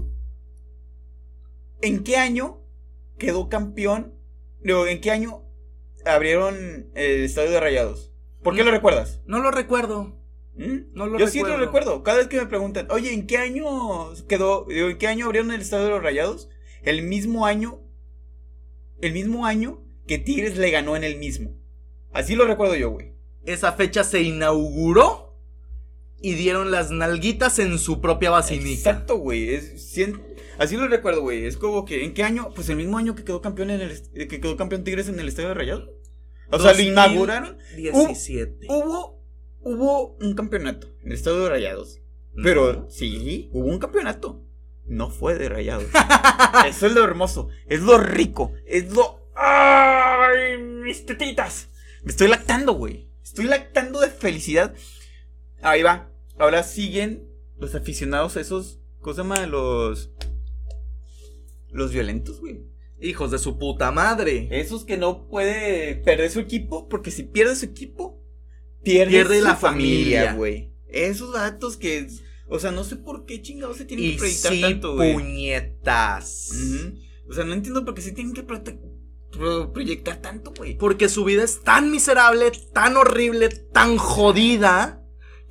[1.81, 2.61] ¿En qué año
[3.17, 4.13] quedó campeón?
[4.63, 5.43] Digo, ¿en qué año
[6.05, 8.11] abrieron el estadio de rayados?
[8.41, 9.21] ¿Por qué lo recuerdas?
[9.25, 10.19] No lo recuerdo.
[10.55, 10.93] ¿Mm?
[10.93, 11.65] No lo Yo sí lo recuerdo.
[11.65, 12.03] recuerdo.
[12.03, 14.65] Cada vez que me preguntan, oye, ¿en qué año quedó?
[14.67, 16.49] digo, ¿En qué año abrieron el estadio de los rayados?
[16.83, 17.79] El mismo año.
[19.01, 21.55] El mismo año que Tigres le ganó en el mismo.
[22.11, 23.13] Así lo recuerdo yo, güey.
[23.45, 25.22] Esa fecha se inauguró
[26.23, 28.71] y dieron las nalguitas en su propia basinica.
[28.91, 29.59] Exacto, güey.
[30.57, 31.45] Así lo recuerdo, güey.
[31.45, 32.51] Es como que, ¿en qué año?
[32.55, 35.19] Pues el mismo año que quedó campeón en el est- que quedó campeón Tigres en
[35.19, 35.89] el estadio de Rayados.
[36.49, 36.87] O sea, lo 2000.
[36.87, 37.57] inauguraron.
[37.75, 38.67] 17.
[38.69, 39.21] Hubo,
[39.61, 41.99] hubo un campeonato en el estadio de Rayados.
[42.41, 44.43] Pero sí, hubo un campeonato.
[44.85, 45.85] No fue de Rayados.
[46.67, 47.49] Eso es lo hermoso.
[47.67, 48.53] Es lo rico.
[48.65, 49.29] Es lo.
[49.35, 51.69] ¡Ay, mis tetitas!
[52.03, 53.09] Me estoy lactando, güey.
[53.23, 54.73] Estoy lactando de felicidad.
[55.61, 56.09] Ahí va.
[56.37, 57.27] Ahora siguen
[57.57, 58.79] los aficionados a esos.
[59.01, 59.45] ¿Cómo se llama?
[59.45, 60.11] Los.
[61.69, 62.61] Los violentos, güey.
[63.01, 64.47] Hijos de su puta madre.
[64.51, 66.87] Esos que no puede perder su equipo.
[66.87, 68.21] Porque si pierde su equipo,
[68.83, 70.71] pierde, Pierde su la familia, güey.
[70.87, 72.07] Esos datos que.
[72.47, 75.13] O sea, no sé por qué chingados se tienen Y que proyectar sí, tanto, güey.
[75.13, 76.51] puñetas.
[77.29, 80.77] O sea, no entiendo por qué se tienen que pro- proyectar tanto, güey.
[80.77, 85.02] Porque su vida es tan miserable, tan horrible, tan jodida,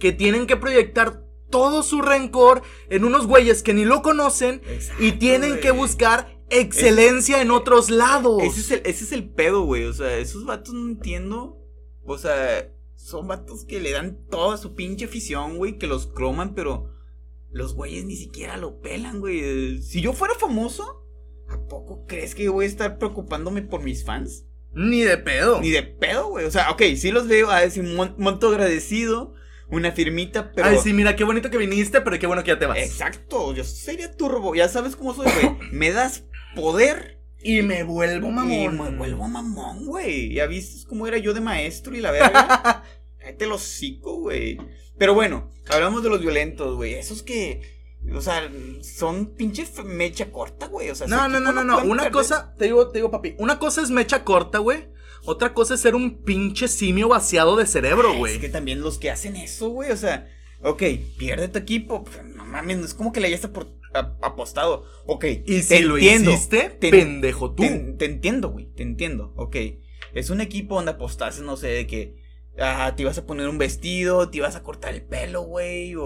[0.03, 4.61] que tienen que proyectar todo su rencor en unos güeyes que ni lo conocen
[4.99, 8.43] y tienen que buscar excelencia en otros lados.
[8.43, 9.85] Ese es el, ese es el pedo, güey.
[9.85, 11.57] O sea, esos vatos no entiendo.
[12.03, 16.57] O sea, son vatos que le dan toda su pinche afición, güey, que los croman,
[16.57, 16.91] pero
[17.53, 19.81] los güeyes ni siquiera lo pelan, güey.
[19.83, 21.07] Si yo fuera famoso,
[21.49, 24.47] ¿a poco crees que yo voy a estar preocupándome por mis fans?
[24.73, 25.61] Ni de pedo.
[25.61, 26.45] Ni de pedo, güey.
[26.45, 29.35] O sea, ok, sí los veo, a decir, monto agradecido,
[29.73, 30.69] una firmita, pero.
[30.69, 32.79] Ay, sí, mira, qué bonito que viniste, pero qué bueno que ya te vas.
[32.79, 34.55] Exacto, yo sería turbo.
[34.55, 35.57] Ya sabes cómo soy, güey.
[35.73, 38.53] Me das poder Y me vuelvo mamón.
[38.53, 40.33] y me vuelvo mamón, güey.
[40.35, 42.85] Ya viste cómo era yo de maestro y la verga.
[43.19, 44.59] Cállate los hocico, güey.
[44.99, 46.95] Pero bueno, hablamos de los violentos, güey.
[46.95, 47.81] Esos que.
[48.15, 48.51] O sea,
[48.83, 50.91] son pinche mecha corta, güey.
[50.91, 51.79] O sea, No, no, no, no, no.
[51.85, 52.13] Una perder.
[52.13, 53.35] cosa, te digo, te digo, papi.
[53.39, 54.92] Una cosa es mecha corta, güey.
[55.25, 58.33] Otra cosa es ser un pinche simio vaciado de cerebro, Ay, güey.
[58.35, 59.91] Es que también los que hacen eso, güey.
[59.93, 60.29] O sea,
[60.63, 60.83] ok,
[61.19, 62.05] pierde tu equipo.
[62.05, 63.49] pero no mames, no es como que le hayas
[64.21, 64.85] apostado.
[65.07, 65.25] Ok.
[65.25, 67.63] Y te si lo hiciste, Te- pendejo tú.
[67.63, 67.69] Te,
[67.99, 69.33] te entiendo, güey, te entiendo.
[69.37, 69.57] Ok.
[70.15, 72.17] Es un equipo donde apostaste, no sé, de que
[72.59, 76.05] ah, te ibas a poner un vestido, te ibas a cortar el pelo, güey, o,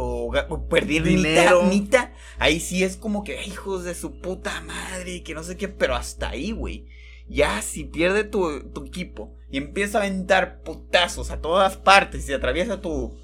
[0.48, 1.62] o perder Dinero.
[1.64, 1.68] Nita,
[2.08, 2.14] nita.
[2.38, 5.94] Ahí sí es como que hijos de su puta madre, que no sé qué, pero
[5.96, 6.86] hasta ahí, güey.
[7.28, 12.26] Ya si pierde tu, tu equipo y empieza a aventar putazos a todas partes y
[12.28, 13.16] se atraviesa tu,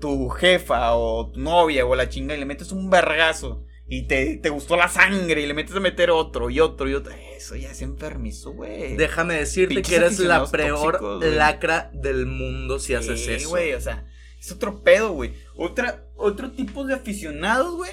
[0.00, 4.38] tu jefa o tu novia o la chinga y le metes un vergazo y te,
[4.38, 7.12] te gustó la sangre y le metes a meter otro y otro y otro.
[7.36, 8.96] Eso ya es enfermizo, güey.
[8.96, 13.50] Déjame decirte Pinches que eres la peor tóxicos, lacra del mundo si haces Sí, eso.
[13.50, 14.06] güey, o sea,
[14.40, 15.34] es otro pedo, güey.
[15.56, 17.92] Otra, otro tipo de aficionados, güey.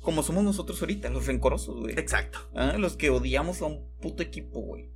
[0.00, 1.98] Como somos nosotros ahorita, los rencorosos, güey.
[1.98, 2.38] Exacto.
[2.54, 4.90] Ah, Los que odiamos a un puto equipo, güey.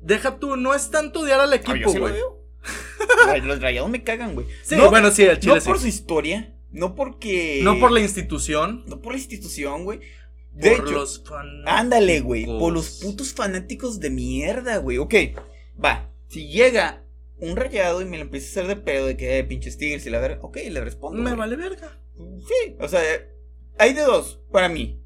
[0.00, 2.14] Deja tú, no es tanto odiar al Ah, equipo, güey.
[3.42, 4.46] los rayados me cagan, güey.
[4.62, 5.68] Sí, no, bueno, sí, el chile no sí.
[5.68, 7.60] por su historia, no porque.
[7.62, 10.00] No por la institución, No por la institución, güey.
[10.52, 11.72] De por hecho, los fanáticos.
[11.72, 12.46] Ándale, güey.
[12.46, 14.98] Por los putos fanáticos de mierda, güey.
[14.98, 15.14] Ok,
[15.82, 16.10] va.
[16.28, 17.04] Si llega
[17.38, 20.04] un rayado y me lo empieza a hacer de pedo de que eh, pinches tigres
[20.06, 20.40] y la verga.
[20.42, 21.22] Ok, le respondo.
[21.22, 22.00] Me vale verga.
[22.16, 23.00] Sí, o sea,
[23.78, 24.97] hay de dos para mí.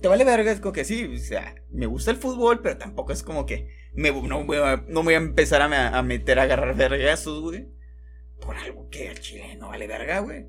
[0.00, 3.12] Te vale verga, es como que sí, o sea, me gusta el fútbol, pero tampoco
[3.12, 6.38] es como que me, no, voy a, no voy a empezar a, me- a meter
[6.38, 7.66] a agarrar vergazos, güey.
[8.40, 10.46] Por algo que al chile no vale verga, güey.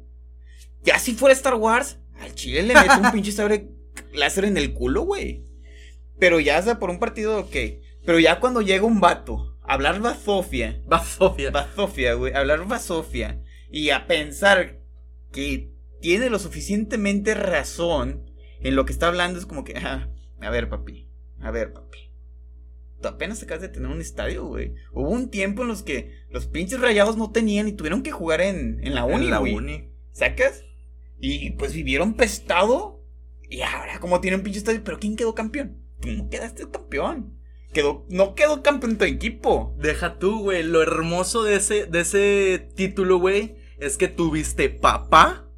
[0.84, 3.68] Ya si fuera Star Wars, al chile le meto un pinche sabre
[4.14, 5.46] láser en el culo, güey.
[6.18, 7.56] Pero ya sea por un partido, ok.
[8.06, 11.52] Pero ya cuando llega un vato a hablar basofia, Va Sofía.
[11.52, 14.80] basofia, güey, hablar basofia y a pensar
[15.32, 18.31] que tiene lo suficientemente razón
[18.62, 20.10] en lo que está hablando, es como que, ah,
[20.40, 21.10] a ver, papi,
[21.40, 22.12] a ver, papi.
[23.02, 24.76] Tú apenas acabas de tener un estadio, güey.
[24.92, 28.42] Hubo un tiempo en los que los pinches rayados no tenían y tuvieron que jugar
[28.42, 29.56] en, en la uni, en la güey.
[29.56, 29.92] uni.
[30.12, 30.64] ¿Sacas?
[31.20, 33.04] Y pues vivieron pestado.
[33.50, 35.82] Y ahora, como tienen pinche estadio, pero ¿quién quedó campeón?
[36.00, 37.38] Tú no quedaste campeón.
[37.74, 39.76] Quedó, no quedó campeón tu equipo.
[39.80, 40.64] Deja tú, güey.
[40.64, 45.50] Lo hermoso de ese, de ese título, güey, es que tuviste papá,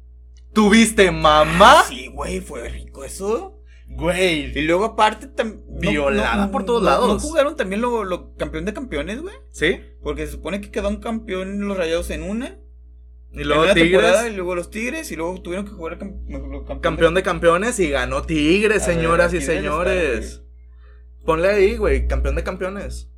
[0.54, 3.60] tuviste mamá, Sí, güey, fue rico eso.
[3.88, 4.56] güey.
[4.58, 7.08] Y luego aparte no- Violada no- por todos no- lados.
[7.08, 9.34] ¿No jugaron también lo, lo campeón de campeones, güey?
[9.50, 9.80] ¿Sí?
[10.02, 12.58] Porque se supone que quedó un campeón los rayados en una.
[13.32, 17.14] Y luego Tigres, y luego los Tigres, y luego tuvieron que jugar cam- campeón, campeón
[17.14, 20.42] de campeones y ganó Tigres, A señoras y señores.
[21.24, 23.10] Ponle ahí, güey, campeón de campeones.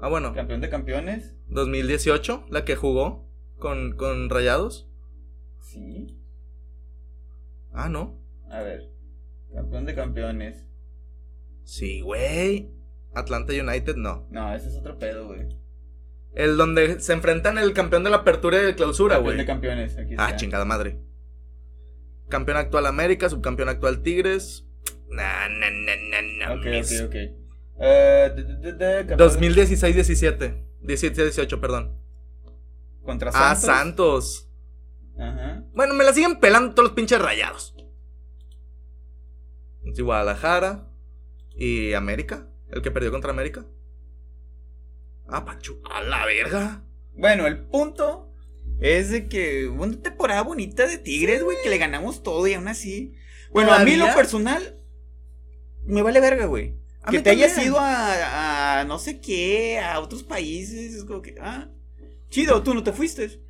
[0.00, 1.34] Ah, bueno, Campeón de campeones.
[1.48, 3.28] 2018, la que jugó
[3.58, 4.89] con, con Rayados.
[7.72, 8.18] Ah, no.
[8.50, 8.90] A ver.
[9.54, 10.64] Campeón de campeones.
[11.64, 12.70] Sí, güey.
[13.14, 14.26] Atlanta United, no.
[14.30, 15.48] No, ese es otro pedo, güey.
[16.34, 19.38] El donde se enfrentan el campeón de la apertura y de clausura, Campeón güey.
[19.38, 19.98] de campeones.
[19.98, 21.00] Aquí Ah, chingada madre.
[22.28, 24.64] Campeón actual América, subcampeón actual Tigres.
[25.08, 27.16] Nah, nah, nah, nah, nah, Ok, mis- ok, ok.
[29.08, 30.64] Campeón 2016-17.
[30.82, 31.98] 17-18, perdón.
[33.02, 34.49] Contra Ah, Santos.
[35.18, 35.64] Ajá.
[35.72, 37.74] Bueno, me la siguen pelando todos los pinches rayados.
[39.94, 40.88] Sí, Guadalajara.
[41.54, 42.48] Y América.
[42.70, 43.66] El que perdió contra América.
[45.28, 45.80] Ah, Pachu.
[45.90, 46.84] A la verga.
[47.12, 48.32] Bueno, el punto
[48.80, 52.68] es de que una temporada bonita de Tigres, güey, que le ganamos todo y aún
[52.68, 53.14] así.
[53.52, 54.82] Bueno, a mí lo personal
[55.84, 56.78] me vale verga, güey.
[57.10, 61.34] Que te hayas ido a, a no sé qué, a otros países, es como que,
[61.40, 61.68] ah,
[62.28, 63.42] chido, tú no te fuiste.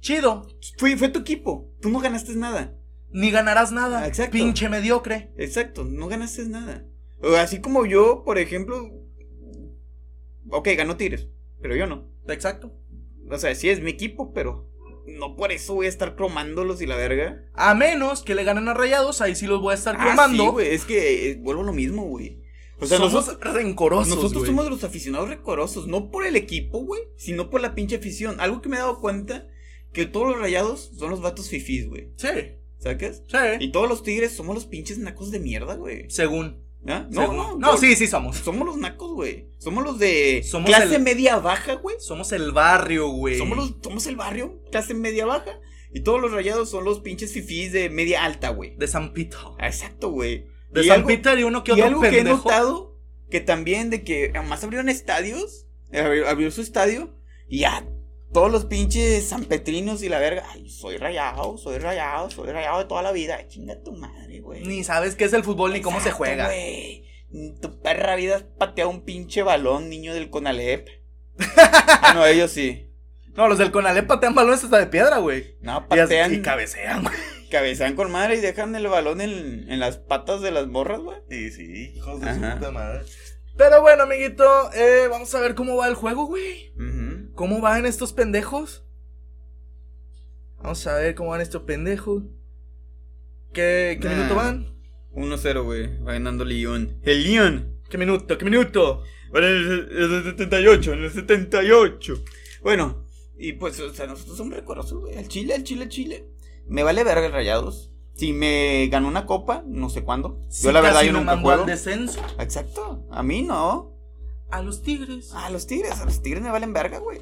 [0.00, 0.46] Chido.
[0.78, 2.76] Fue, fue tu equipo, tú no ganaste nada.
[3.12, 4.06] Ni ganarás nada.
[4.06, 4.32] Exacto.
[4.32, 5.32] Pinche mediocre.
[5.36, 6.86] Exacto, no ganaste nada.
[7.38, 8.90] Así como yo, por ejemplo,
[10.50, 11.28] ok, ganó Tigres,
[11.60, 12.08] pero yo no.
[12.28, 12.72] Exacto.
[13.30, 14.68] O sea, sí es mi equipo, pero
[15.06, 17.44] no por eso voy a estar cromándolos y la verga.
[17.54, 20.44] A menos que le ganen a rayados, ahí sí los voy a estar Ah, cromando.
[20.44, 22.40] sí, güey, es que eh, vuelvo a lo mismo, güey.
[22.80, 24.08] O sea, somos nosotros, rencorosos.
[24.08, 24.46] nosotros güey.
[24.46, 28.40] somos los aficionados recorosos, no por el equipo, güey, sino por la pinche afición.
[28.40, 29.46] Algo que me he dado cuenta,
[29.92, 32.10] que todos los rayados son los vatos fifís, güey.
[32.16, 32.28] Sí,
[32.78, 33.22] ¿Sacas?
[33.28, 33.36] sí.
[33.60, 36.08] Y todos los tigres somos los pinches nacos de mierda, güey.
[36.10, 36.64] Según.
[36.86, 37.06] ¿Ah?
[37.10, 37.36] No, según.
[37.36, 38.36] no, No, por- sí, sí somos.
[38.38, 39.48] Somos los nacos, güey.
[39.58, 41.96] Somos los de Somos clase el- media baja, güey.
[41.98, 43.36] Somos el barrio, güey.
[43.36, 45.60] Somos, los, somos el barrio, clase media baja.
[45.92, 48.76] Y todos los rayados son los pinches fifís de media alta, güey.
[48.76, 49.56] De San Pito.
[49.58, 50.46] Ah, Exacto, güey.
[50.70, 52.96] De Y San algo- Peter y uno que y otro algo que he notado,
[53.28, 57.14] que también de que además abrieron estadios, abrió, abrió su estadio,
[57.48, 57.84] y ya
[58.32, 62.84] todos los pinches sanpetrinos y la verga, ay, soy rayado, soy rayado, soy rayado de
[62.84, 63.36] toda la vida.
[63.38, 64.64] Ay, chinga tu madre, güey.
[64.64, 66.46] Ni sabes qué es el fútbol ni cómo se juega.
[66.46, 67.04] güey.
[67.60, 70.88] Tu perra vida has pateado un pinche balón, niño del Conalep.
[71.56, 72.86] ah, no, ellos sí.
[73.34, 75.56] No, los del Conalep patean balones hasta de piedra, güey.
[75.60, 76.34] No, patean.
[76.34, 77.14] y cabecean, güey.
[77.50, 81.18] cabecean con madre y dejan el balón en, en las patas de las morras, güey.
[81.28, 82.52] Sí, sí, hijos de Ajá.
[82.52, 83.00] su puta madre.
[83.56, 86.72] Pero bueno, amiguito, eh, vamos a ver cómo va el juego, güey.
[87.40, 88.84] ¿Cómo van estos pendejos?
[90.58, 92.24] Vamos a ver cómo van estos pendejos.
[93.54, 94.14] ¿Qué, qué Nah.
[94.14, 94.66] minuto van?
[95.14, 95.86] 1-0, güey.
[96.04, 97.00] Va ganando Lyon.
[97.02, 97.80] El Lyon.
[97.88, 98.36] ¿Qué minuto?
[98.36, 99.04] ¿Qué minuto?
[99.30, 102.22] Bueno, en el, en el 78, en el 78.
[102.62, 103.06] Bueno,
[103.38, 105.16] y pues, o sea, nosotros somos recorrosos, güey.
[105.16, 106.26] Al Chile, al Chile, al Chile.
[106.66, 107.90] Me vale verga el rayados.
[108.16, 110.42] Si me ganó una copa, no sé cuándo.
[110.62, 111.64] yo, la verdad, yo nunca al juego.
[111.64, 112.20] descenso.
[112.38, 113.06] Exacto.
[113.10, 113.96] A mí no.
[114.50, 115.32] A los tigres.
[115.34, 117.18] A los tigres, a los tigres me valen verga, güey.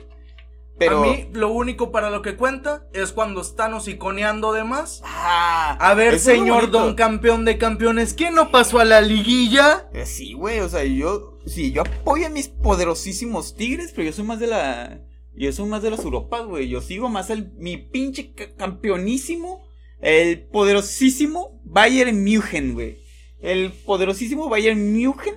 [0.78, 1.02] Pero.
[1.02, 5.02] A mí, lo único para lo que cuenta es cuando están hociconeando de más.
[5.04, 9.88] Ah, A ver, señor don campeón de campeones, ¿quién no pasó a la liguilla?
[9.92, 11.38] Eh, Sí, güey, o sea, yo.
[11.46, 15.00] Sí, yo apoyo a mis poderosísimos tigres, pero yo soy más de la.
[15.34, 16.68] Yo soy más de las Europas, güey.
[16.68, 17.52] Yo sigo más al.
[17.56, 19.66] Mi pinche ca- campeonísimo.
[20.00, 22.98] El poderosísimo Bayern München, güey.
[23.40, 25.34] El poderosísimo Bayern München.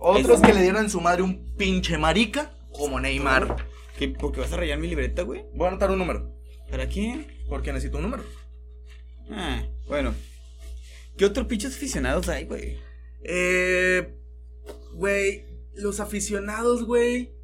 [0.00, 0.42] Otros Eso.
[0.42, 3.56] que le dieron en su madre un pinche marica, como Neymar.
[3.98, 5.44] ¿Qué, ¿Por qué vas a rayar mi libreta, güey?
[5.54, 6.34] Voy a anotar un número,
[6.70, 7.26] ¿Para qué?
[7.48, 8.24] porque necesito un número.
[9.30, 10.14] Ah, bueno.
[11.18, 12.78] ¿Qué otros pinches aficionados hay, güey?
[13.22, 14.16] Eh.
[14.94, 15.44] Güey,
[15.74, 17.34] los aficionados, güey.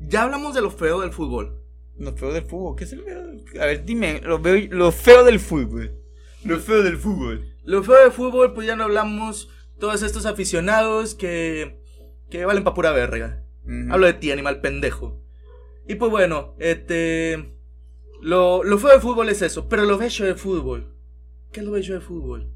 [0.00, 1.62] Ya hablamos de lo feo del fútbol.
[1.96, 2.76] Lo feo del fútbol.
[2.76, 5.94] ¿Qué es el feo del A ver, dime, lo, veo, lo feo del fútbol.
[6.44, 7.56] Lo feo del fútbol.
[7.64, 9.48] Lo feo del fútbol, pues ya no hablamos.
[9.78, 11.80] Todos estos aficionados que.
[12.30, 13.44] que valen pa' pura verga.
[13.90, 15.20] Hablo de ti, animal pendejo.
[15.86, 17.54] Y pues bueno, este.
[18.20, 20.94] Lo, lo feo del fútbol es eso, pero lo bello del fútbol.
[21.52, 22.52] ¿Qué es lo bello del fútbol?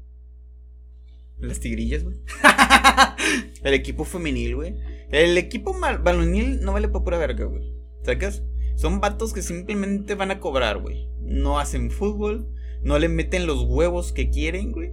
[1.39, 2.17] Las tigrillas, güey.
[3.63, 4.75] El equipo femenil, güey.
[5.09, 7.73] El equipo mal- balonil no vale pa' pura verga, güey.
[8.03, 8.43] ¿Sacas?
[8.75, 11.07] Son vatos que simplemente van a cobrar, güey.
[11.19, 12.47] No hacen fútbol.
[12.81, 14.91] No le meten los huevos que quieren, güey.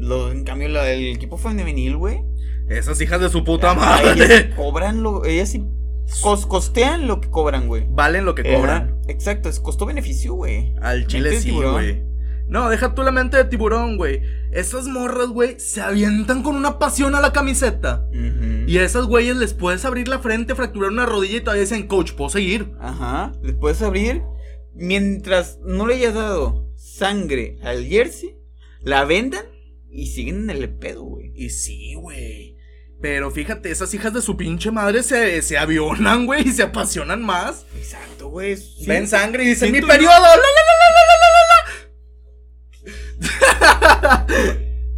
[0.00, 2.22] Lo, en cambio, la- el equipo femenil, güey.
[2.68, 4.50] Esas hijas de su puta ah, Ellas madre.
[4.56, 5.24] cobran lo.
[5.24, 5.64] Ellas sí
[6.22, 7.86] cos- costean lo que cobran, güey.
[7.88, 8.96] Valen lo que cobran.
[9.06, 10.74] Eh, exacto, es costo-beneficio, güey.
[10.80, 12.02] Al chile sí, güey.
[12.48, 14.22] No, deja tú la mente de tiburón, güey.
[14.50, 18.06] Esas morras, güey, se avientan con una pasión a la camiseta.
[18.08, 18.64] Ujú.
[18.66, 21.86] Y a esas güeyes les puedes abrir la frente, fracturar una rodilla y todavía dicen,
[21.86, 22.72] coach, ¿puedo seguir?
[22.80, 24.22] Ajá, les puedes abrir
[24.74, 28.36] mientras no le hayas dado sangre al jersey,
[28.82, 29.44] la vendan
[29.90, 31.32] y siguen en el pedo, güey.
[31.34, 32.56] Y sí, güey.
[33.02, 37.22] Pero fíjate, esas hijas de su pinche madre se, se avionan, güey, y se apasionan
[37.22, 37.64] más.
[37.76, 38.56] Exacto, güey.
[38.56, 38.84] Sí.
[38.86, 40.12] Ven sangre y dicen, mi siento yo- periodo.
[40.20, 40.40] la, la, la,
[43.20, 44.26] la, la,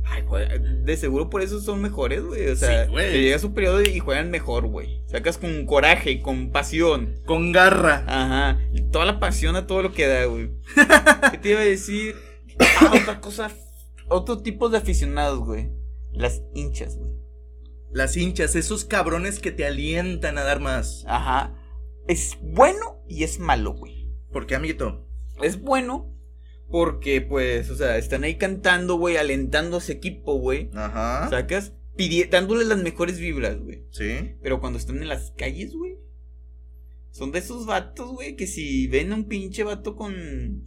[0.04, 0.46] Ay, güey,
[0.84, 2.48] de seguro por eso son mejores, güey.
[2.48, 3.22] O sea, Sí, güey.
[3.22, 5.00] llega su periodo y juegan mejor, güey.
[5.06, 7.04] Sacas con coraje, con pasión.
[7.14, 7.24] la, la.
[7.26, 8.04] Con garra.
[8.06, 8.60] Ajá.
[8.74, 10.50] Y toda la pasión a todo lo que da, güey.
[11.30, 12.16] ¿Qué te iba a decir?
[12.80, 13.50] Ah, otra cosa.
[14.12, 15.70] Otro tipo de aficionados, güey.
[16.12, 17.12] Las hinchas, güey.
[17.90, 21.04] Las hinchas, esos cabrones que te alientan a dar más.
[21.06, 21.54] Ajá.
[22.06, 24.10] Es bueno y es malo, güey.
[24.30, 25.08] ¿Por qué, amiguito?
[25.42, 26.14] Es bueno
[26.68, 30.70] porque, pues, o sea, están ahí cantando, güey, alentando a ese equipo, güey.
[30.74, 31.30] Ajá.
[31.30, 31.72] ¿Sacas?
[32.30, 33.86] Dándoles las mejores vibras, güey.
[33.92, 34.36] Sí.
[34.42, 35.98] Pero cuando están en las calles, güey.
[37.10, 40.64] Son de esos vatos, güey, que si ven un pinche vato con...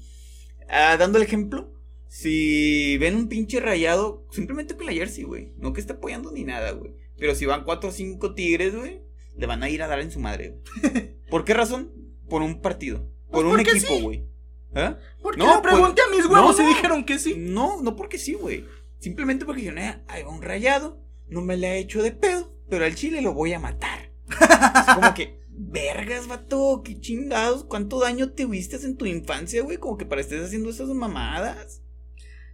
[0.68, 1.75] Ah, dando el ejemplo.
[2.08, 5.52] Si ven un pinche rayado, simplemente con la jersey, güey.
[5.58, 6.94] No que esté apoyando ni nada, güey.
[7.18, 9.02] Pero si van cuatro o cinco tigres, güey,
[9.36, 10.60] le van a ir a dar en su madre.
[10.82, 11.16] güey.
[11.30, 11.92] ¿Por qué razón?
[12.30, 13.10] Por un partido.
[13.30, 14.02] Por Pues un porque equipo, sí.
[14.02, 14.26] güey.
[14.74, 14.98] ¿Ah?
[15.22, 16.68] ¿Por qué No, le pregunté a mis no, huevos y no.
[16.70, 17.36] dijeron que sí?
[17.38, 18.66] No, no porque sí, güey.
[19.00, 22.54] Simplemente porque yo, "Eh, ahí va un rayado, no me le ha hecho de pedo,
[22.70, 24.12] pero al chile lo voy a matar.
[24.30, 29.78] es como que, vergas, vato, qué chingados, cuánto daño te viste en tu infancia, güey,
[29.78, 31.82] como que para estés haciendo esas mamadas.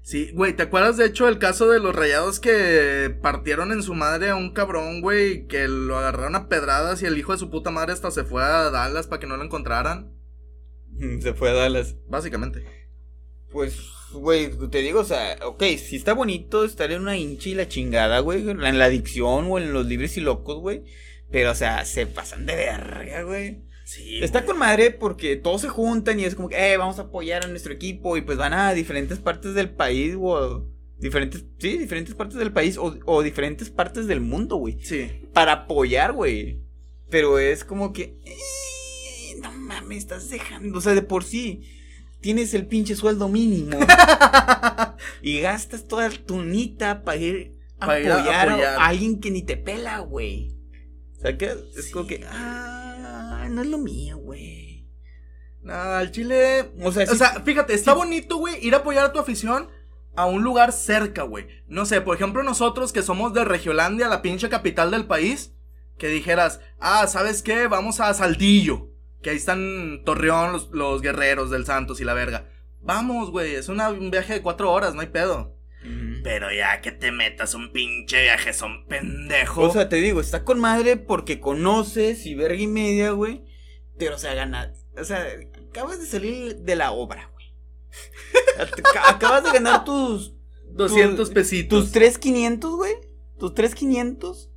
[0.04, 3.93] Sí, güey, ¿te acuerdas de hecho el caso de los rayados que partieron en su
[3.93, 5.45] madre a un cabrón, güey?
[5.45, 8.43] Que lo agarraron a pedradas y el hijo de su puta madre hasta se fue
[8.43, 10.12] a Dallas para que no lo encontraran.
[11.22, 11.97] Se fue a Dallas.
[12.08, 12.66] Básicamente.
[13.52, 13.80] Pues,
[14.14, 17.68] güey, te digo, o sea, ok, sí está bonito estar en una hincha y la
[17.68, 20.84] chingada, güey, en la adicción o en los libres y locos, güey.
[21.30, 23.64] Pero, o sea, se pasan de verga, güey.
[23.92, 24.24] Sí.
[24.24, 27.44] Está con madre porque todos se juntan y es como que, eh, vamos a apoyar
[27.44, 30.66] a nuestro equipo y pues van a diferentes partes del país o
[30.98, 34.80] diferentes, sí, diferentes partes del país o, o diferentes partes del mundo, güey.
[34.82, 35.12] Sí.
[35.34, 36.62] Para apoyar, güey.
[37.10, 41.62] Pero es como que, eh, no mames, estás dejando, o sea, de por sí
[42.22, 43.78] tienes el pinche sueldo mínimo
[45.22, 49.32] y gastas toda tu nita para ir a Pa' ir a apoyar, a alguien que
[49.32, 50.56] ni te pela, güey.
[51.22, 51.58] ¿Sacas?
[51.76, 52.30] Es Sí, como que, güey.
[53.42, 54.88] Ah, no es lo mío, güey.
[55.62, 56.72] No, al Chile.
[56.84, 59.70] O sea, O sí- sea, fíjate, está bonito, güey, ir a apoyar a tu afición
[60.16, 61.48] a un lugar cerca, güey.
[61.68, 65.54] No sé, por ejemplo, nosotros que somos de Regiolandia, la pinche capital del país,
[65.98, 67.68] que dijeras, ah, ¿sabes qué?
[67.68, 68.89] Vamos a Saltillo,
[69.22, 72.50] que ahí están Torreón, los, los guerreros del Santos y la verga.
[72.82, 75.56] Vamos, güey, es una- un viaje de cuatro horas, no hay pedo.
[76.23, 79.61] Pero ya que te metas un pinche viaje, son pendejo.
[79.63, 83.43] O sea, te digo, está con madre porque conoces y verga y media, güey.
[83.97, 84.73] Pero, o sea, gana.
[84.97, 85.25] O sea,
[85.69, 87.45] acabas de salir de la obra, güey.
[88.59, 90.36] Ac- Acabas de ganar tus.
[90.73, 91.84] 200 tu- pesitos.
[91.86, 92.93] Tus 3500, güey.
[93.39, 94.51] Tus 3500.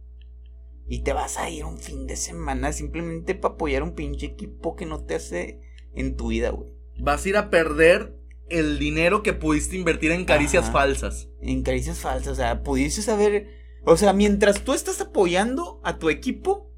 [0.86, 4.76] Y te vas a ir un fin de semana simplemente para apoyar un pinche equipo
[4.76, 5.60] que no te hace
[5.94, 6.68] en tu vida, güey.
[6.98, 8.14] Vas a ir a perder
[8.48, 10.72] el dinero que pudiste invertir en caricias Ajá.
[10.72, 11.28] falsas.
[11.40, 13.48] En caricias falsas, o sea, pudiste saber.
[13.84, 16.70] O sea, mientras tú estás apoyando a tu equipo,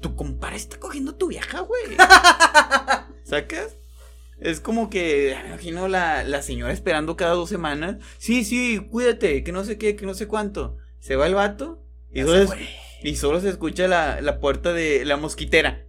[0.00, 1.96] tu compadre está cogiendo tu vieja, güey.
[3.24, 3.76] ¿Sacas?
[4.38, 7.96] Es como que, me imagino la, la señora esperando cada dos semanas.
[8.18, 10.76] Sí, sí, cuídate, que no sé qué, que no sé cuánto.
[10.98, 11.82] Se va el vato
[12.12, 12.58] y, solo, se
[13.02, 15.86] y solo se escucha la, la puerta de la mosquitera.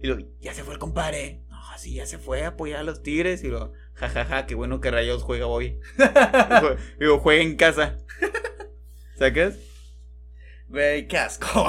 [0.00, 1.43] Y lo, ya se fue el compadre.
[1.84, 3.44] Sí, ya se fue a apoyar a los tigres.
[3.44, 5.78] Y lo, jajaja, qué bueno que Rayos juega hoy.
[6.98, 7.98] Digo, juega en casa.
[9.18, 9.58] ¿Sacas?
[10.66, 11.62] Güey, qué asco.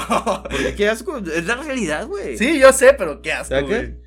[0.78, 2.38] Qué asco, es la realidad, güey.
[2.38, 3.98] sí, yo sé, pero qué asco, güey.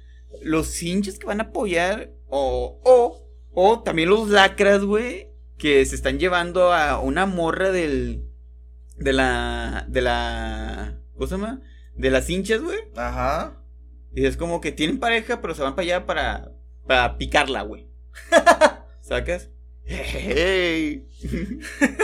[0.41, 5.29] Los hinchas que van a apoyar, o, o, o también los lacras, güey,
[5.59, 8.25] que se están llevando a una morra del,
[8.97, 11.61] de la, de la, ¿cómo se llama?
[11.95, 12.79] De las hinchas, güey.
[12.97, 13.63] Ajá.
[14.15, 16.53] Y es como que tienen pareja, pero se van para allá para,
[16.87, 17.87] para picarla, güey.
[19.01, 19.51] ¿Sacas?
[19.85, 21.07] Hey.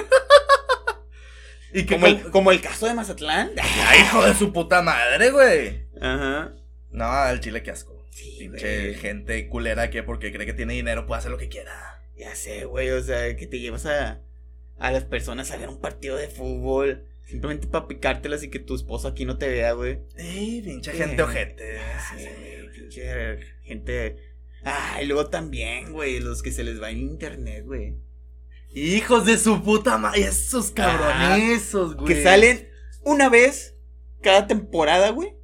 [1.77, 3.51] Y que Como el, como el caso de Mazatlán.
[3.61, 5.89] Ay, hijo de su puta madre, güey.
[6.01, 6.53] Ajá.
[6.91, 8.07] No, el chile qué asco.
[8.11, 8.95] Sí, Pinche güey.
[8.95, 12.01] gente culera que porque cree que tiene dinero puede hacer lo que quiera.
[12.17, 14.21] Ya sé, güey, o sea, que te llevas a,
[14.79, 17.09] a las personas a ver un partido de fútbol.
[17.27, 20.01] Simplemente para picártelas y que tu esposo aquí no te vea, güey.
[20.17, 20.99] Ey, pinche Sí.
[20.99, 21.79] gente ojete.
[22.17, 24.17] Sí, güey, pinche gente.
[24.65, 27.97] Ah, y luego también, güey, los que se les va en internet, güey.
[28.75, 30.23] Hijos de su puta madre.
[30.23, 32.07] Esos cabronezos, güey.
[32.15, 32.69] Que salen
[33.03, 33.77] una vez
[34.21, 35.35] cada temporada, güey.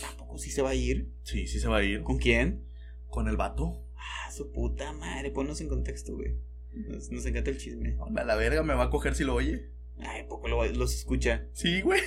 [0.00, 1.10] Tampoco sí se va a ir.
[1.22, 2.02] Sí, sí se va a ir.
[2.02, 2.64] ¿Con quién?
[3.08, 3.84] Con el vato.
[3.96, 5.30] Ah, su puta madre.
[5.30, 6.36] Ponnos en contexto, güey.
[6.72, 7.96] Nos, nos encanta el chisme.
[7.98, 9.70] Hombre, a la verga me va a coger si lo oye.
[10.02, 11.46] Ay, poco lo- los escucha.
[11.52, 12.00] Sí, güey.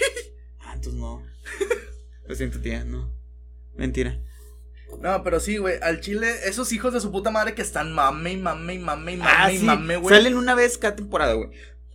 [0.59, 1.21] Ah, entonces no.
[2.25, 3.13] Lo siento, tía, no.
[3.75, 4.21] Mentira.
[5.01, 5.75] No, pero sí, güey.
[5.81, 9.13] Al chile, esos hijos de su puta madre que están mame y mame y mame
[9.13, 9.65] y mame Ah, y sí.
[9.65, 10.15] mame, güey.
[10.15, 11.49] Salen una vez cada temporada, güey.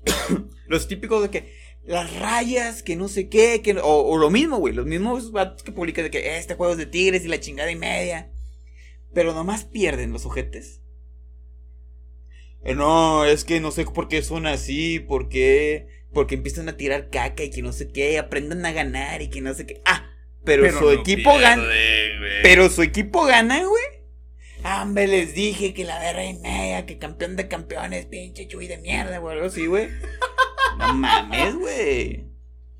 [0.67, 4.59] los típicos de que las rayas, que no sé qué, que, o, o lo mismo,
[4.59, 4.75] güey.
[4.75, 7.71] Los mismos vatos que publican de que este juego es de tigres y la chingada
[7.71, 8.31] y media.
[9.15, 10.83] Pero nomás pierden los ojetes.
[12.65, 15.87] Eh, no, es que no sé por qué son así, por qué.
[16.13, 19.41] Porque empiezan a tirar caca y que no sé qué, aprendan a ganar y que
[19.41, 19.81] no sé qué.
[19.85, 20.11] Ah,
[20.45, 21.63] pero, su no equipo gana.
[22.43, 23.83] Pero su equipo gana, güey.
[24.65, 28.79] Hombre, les dije que la verga y media, que campeón de campeones, pinche chuy de
[28.79, 29.89] mierda, güey, algo así, güey.
[30.79, 32.25] No mames, güey.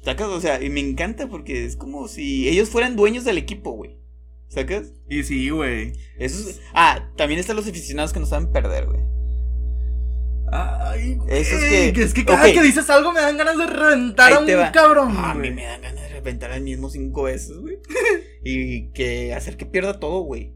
[0.03, 3.73] Sacas, o sea, y me encanta porque es como si ellos fueran dueños del equipo,
[3.73, 3.99] güey.
[4.49, 4.93] ¿Sacas?
[5.09, 5.93] Y sí, güey.
[6.19, 9.01] Eso es- Ah, también están los aficionados que no saben perder, güey.
[10.53, 11.39] Ay, güey.
[11.41, 12.53] Eso es que- Es que cada ok.
[12.53, 14.73] que dices algo me dan ganas de reventar a un va.
[14.73, 15.15] cabrón.
[15.17, 17.79] Ah, a mí me dan ganas de reventar al mismo cinco veces, güey.
[18.45, 20.55] y que hacer que pierda todo, güey.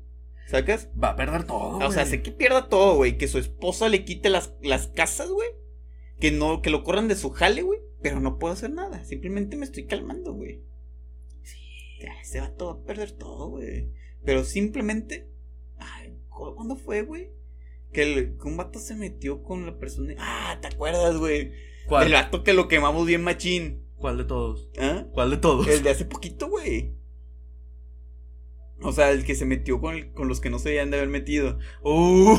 [0.49, 0.89] ¿Sacas?
[1.03, 1.79] Va a perder todo.
[1.79, 3.17] O sea, sé que pierda todo, güey.
[3.17, 5.49] Que su esposa le quite las, las casas, güey.
[6.21, 7.81] Que no, que lo corran de su jale, güey.
[8.03, 9.05] Pero no puedo hacer nada.
[9.05, 10.61] Simplemente me estoy calmando, güey.
[11.43, 12.39] Sí.
[12.39, 13.89] Vato va a perder todo, güey.
[14.25, 15.29] Pero simplemente.
[15.79, 17.31] Ay, ¿cu- ¿cuándo fue, güey?
[17.93, 20.15] Que, el- que un vato se metió con la persona.
[20.19, 21.53] Ah, ¿te acuerdas, güey?
[21.89, 22.07] ¿Cuál?
[22.07, 23.87] El vato que lo quemamos bien machín.
[23.97, 24.71] ¿Cuál de todos?
[24.79, 25.07] ¿Ah?
[25.13, 25.69] ¿Cuál de todos?
[25.69, 26.95] El de hace poquito, güey.
[28.85, 30.97] O sea, el que se metió con, el- con los que no se debían de
[30.97, 31.59] haber metido.
[31.85, 32.37] Uh.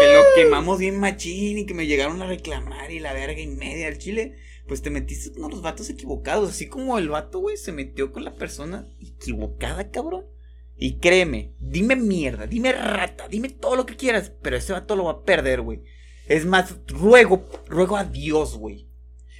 [0.00, 3.48] Que lo quemamos bien machín y que me llegaron a reclamar y la verga y
[3.48, 4.36] media al chile.
[4.68, 6.50] Pues te metiste con los vatos equivocados.
[6.50, 10.26] Así como el vato, güey, se metió con la persona equivocada, cabrón.
[10.78, 14.32] Y créeme, dime mierda, dime rata, dime todo lo que quieras.
[14.42, 15.82] Pero ese vato lo va a perder, güey.
[16.28, 18.88] Es más, ruego, ruego a Dios, güey.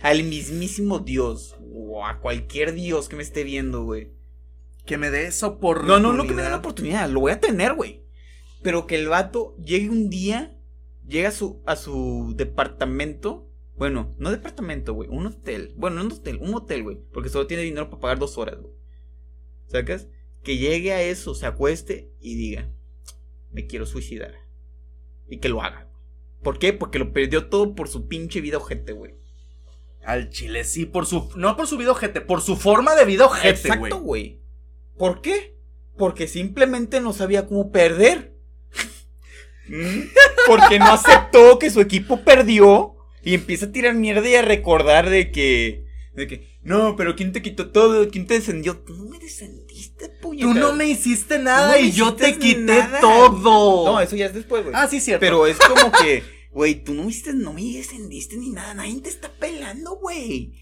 [0.00, 1.56] Al mismísimo Dios.
[1.72, 4.12] O a cualquier Dios que me esté viendo, güey.
[4.86, 6.00] Que me dé esa No, oportunidad.
[6.00, 8.04] no, no que me den la oportunidad, lo voy a tener, güey.
[8.62, 10.56] Pero que el vato llegue un día,
[11.06, 13.50] llegue a su, a su departamento.
[13.76, 15.74] Bueno, no departamento, güey, un hotel.
[15.76, 16.98] Bueno, no un hotel, un hotel, güey.
[17.12, 18.72] Porque solo tiene dinero para pagar dos horas, güey.
[19.66, 20.08] ¿Sacas?
[20.46, 22.70] Que llegue a eso, se acueste y diga,
[23.50, 24.36] me quiero suicidar.
[25.28, 25.90] Y que lo haga.
[26.40, 26.72] ¿Por qué?
[26.72, 29.16] Porque lo perdió todo por su pinche vida ojete, güey.
[30.04, 31.32] Al chile, sí, por su.
[31.34, 33.72] No por su vida ojete, por su forma de vida ojete, güey.
[33.72, 34.40] Exacto, güey.
[34.96, 35.58] ¿Por qué?
[35.98, 38.36] Porque simplemente no sabía cómo perder.
[39.66, 40.02] Mm,
[40.46, 45.10] Porque no aceptó que su equipo perdió y empieza a tirar mierda y a recordar
[45.10, 45.86] de que.
[46.12, 46.55] De que.
[46.66, 48.08] No, pero ¿quién te quitó todo?
[48.10, 48.76] ¿Quién te descendió?
[48.78, 50.46] Tú no me descendiste, puñeta.
[50.48, 53.00] Tú no me hiciste nada no me y yo te quité nada.
[53.00, 53.84] todo.
[53.92, 54.74] No, eso ya es después, güey.
[54.76, 55.20] Ah, sí, cierto.
[55.20, 58.74] Pero es como que, güey, tú no me hiciste, no me descendiste ni nada.
[58.74, 60.54] Nadie te está pelando, güey.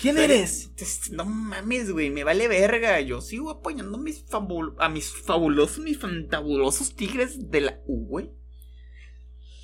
[0.00, 0.70] ¿quién eres?
[1.12, 3.00] No mames, güey, me vale verga.
[3.00, 8.04] Yo sigo apoyando a mis, fabul- a mis fabulosos, mis fantabulosos tigres de la U,
[8.06, 8.30] güey.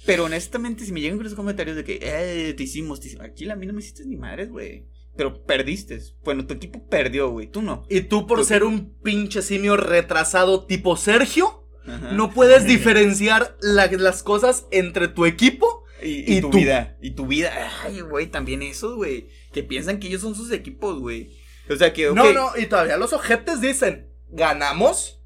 [0.07, 3.27] Pero honestamente, si me llegan con esos comentarios de que, eh, te hicimos, te hicimos.
[3.27, 4.87] Aquí a mí no me hiciste ni madres, güey.
[5.21, 6.01] Pero perdiste.
[6.25, 7.47] Bueno, tu equipo perdió, güey.
[7.47, 7.85] Tú no.
[7.91, 12.13] Y tú, por ser un pinche simio retrasado tipo Sergio, Ajá.
[12.13, 15.85] no puedes diferenciar la- las cosas entre tu equipo.
[16.03, 16.97] Y, Y y tu vida.
[17.03, 17.53] Y tu vida.
[17.85, 19.29] Ay, güey, también esos, güey.
[19.53, 21.37] Que piensan que ellos son sus equipos, güey.
[21.69, 22.11] O sea que.
[22.15, 25.21] No, no, y todavía los ojetes dicen, ganamos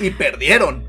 [0.00, 0.88] y perdieron.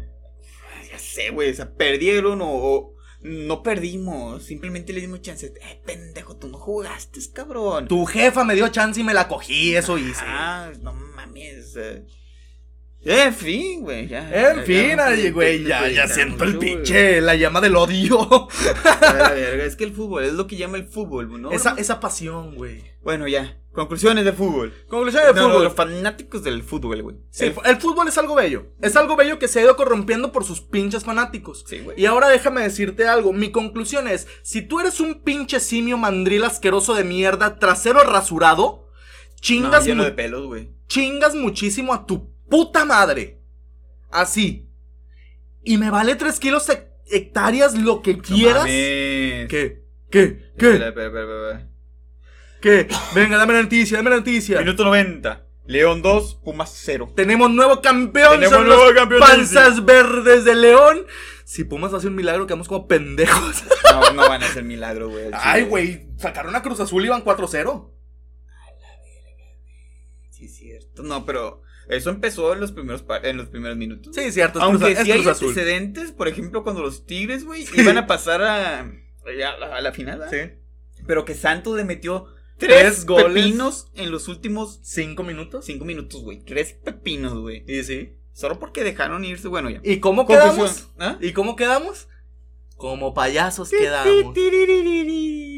[0.90, 1.52] Ya sé, güey.
[1.52, 2.95] O sea, perdieron o, o
[3.26, 4.44] no perdimos.
[4.44, 5.48] Simplemente le dimos chance.
[5.48, 7.88] Eh, pendejo, tú no jugaste, cabrón.
[7.88, 10.24] Tu jefa me dio chance y me la cogí, eso hice.
[10.26, 11.76] Ah, no mames.
[11.76, 12.06] eh.
[13.06, 14.08] En fin, güey.
[14.08, 18.48] Ya, En ya, fin, ya, güey, ya, ya siento el pinche, la llama del odio.
[18.84, 21.52] A Es que el fútbol es lo que llama el fútbol, ¿no?
[21.52, 22.84] esa, esa pasión, güey.
[23.04, 23.60] Bueno, ya.
[23.74, 24.74] Conclusiones de fútbol.
[24.88, 25.64] Conclusión de No, no, fútbol.
[25.66, 27.16] los fanáticos del fútbol, güey.
[27.30, 28.68] Sí, El- el fútbol es algo bello.
[28.82, 31.66] Es algo bello que se ha ido corrompiendo por sus pinches fanáticos.
[31.68, 32.00] Sí, güey.
[32.02, 33.34] Y ahora déjame decirte algo.
[33.34, 38.88] Mi conclusión es: si tú eres un pinche simio mandril asqueroso de mierda, trasero rasurado,
[38.90, 40.70] No, chingas, lleno mu- de pelos, güey.
[40.88, 43.42] chingas muchísimo a tu puta madre.
[44.12, 44.70] Así.
[45.64, 48.66] Y me vale 3 kilos hec- hectáreas lo que quieras.
[48.66, 49.48] ¿Qué?
[49.50, 49.84] ¿Qué?
[50.10, 50.52] ¿Qué?
[50.58, 50.72] ¿Qué?
[50.74, 51.70] Espera, espera, espera.
[52.62, 52.88] ¿Qué?
[53.14, 54.60] Venga, dame la noticia, dame la noticia.
[54.60, 55.42] Minuto 90.
[55.68, 57.12] León 2, Pumas 0.
[57.16, 58.34] Tenemos nuevo campeón.
[58.34, 61.06] Tenemos son nuevo los campeón, Panzas verdes de León.
[61.44, 63.64] Si Pumas hace un milagro, quedamos como pendejos.
[63.92, 65.30] No, no van a hacer milagro, güey.
[65.34, 66.08] Ay, güey.
[66.18, 67.92] Sacaron a Cruz Azul y van 4-0.
[70.30, 71.02] Sí, es cierto.
[71.04, 74.16] No, pero eso empezó en los primeros, en los primeros minutos.
[74.16, 74.62] Sí, cierto.
[74.62, 75.50] Aunque Cruz, sí hay Azul.
[75.50, 77.82] antecedentes, por ejemplo, cuando los Tigres, güey, Sí.
[77.82, 78.90] iban a pasar a, a,
[79.60, 80.52] la, a la final, ¿verdad?
[80.94, 81.04] Sí.
[81.08, 82.28] Pero que Santos le metió
[82.58, 83.28] Tres tres, goles.
[83.44, 85.66] pepinos en los últimos ¿Cinco minutos?
[85.66, 86.44] cinco minutos, güey.
[86.46, 87.64] Tres pepinos, güey.
[87.68, 88.14] Y sí.
[88.32, 89.80] Solo porque dejaron irse, bueno, ya.
[89.84, 90.90] ¿Y cómo quedamos?
[91.00, 91.18] ¿Ah?
[91.22, 92.08] ¿Y cómo quedamos?
[92.78, 94.34] Como payasos quedamos.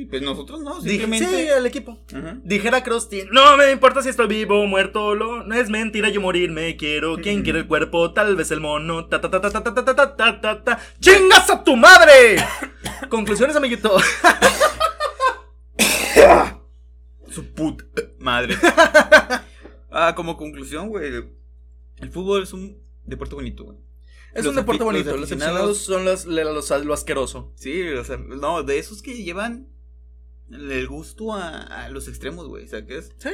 [0.10, 1.26] Pues nosotros no, simplemente.
[1.28, 1.98] Sí, el equipo.
[2.44, 6.22] Dijera Krusty, no me importa si estoy vivo o muerto, lo, no es mentira yo
[6.22, 7.18] morirme quiero.
[7.18, 7.44] ¿Quién Mm.
[7.44, 8.14] quiere el cuerpo?
[8.14, 9.08] Tal vez el mono.
[9.08, 10.80] Ta ta ta ta ta ta ta ta ta ta.
[11.00, 12.38] ¡Chingas a tu madre!
[13.10, 13.98] Conclusiones, amiguito.
[17.30, 17.84] Su puta
[18.20, 18.56] madre.
[19.92, 21.24] ah, como conclusión, güey.
[21.98, 23.78] El fútbol es un deporte bonito, güey.
[24.38, 25.12] Es Los un deporte bonito.
[25.12, 27.52] los Los aficionados- son los, lo asqueroso.
[27.56, 29.68] Sí, o sea, no, de esos que llevan
[30.52, 32.66] el gusto a, a los extremos, güey.
[32.66, 33.12] O sea, que es.
[33.18, 33.30] Sí.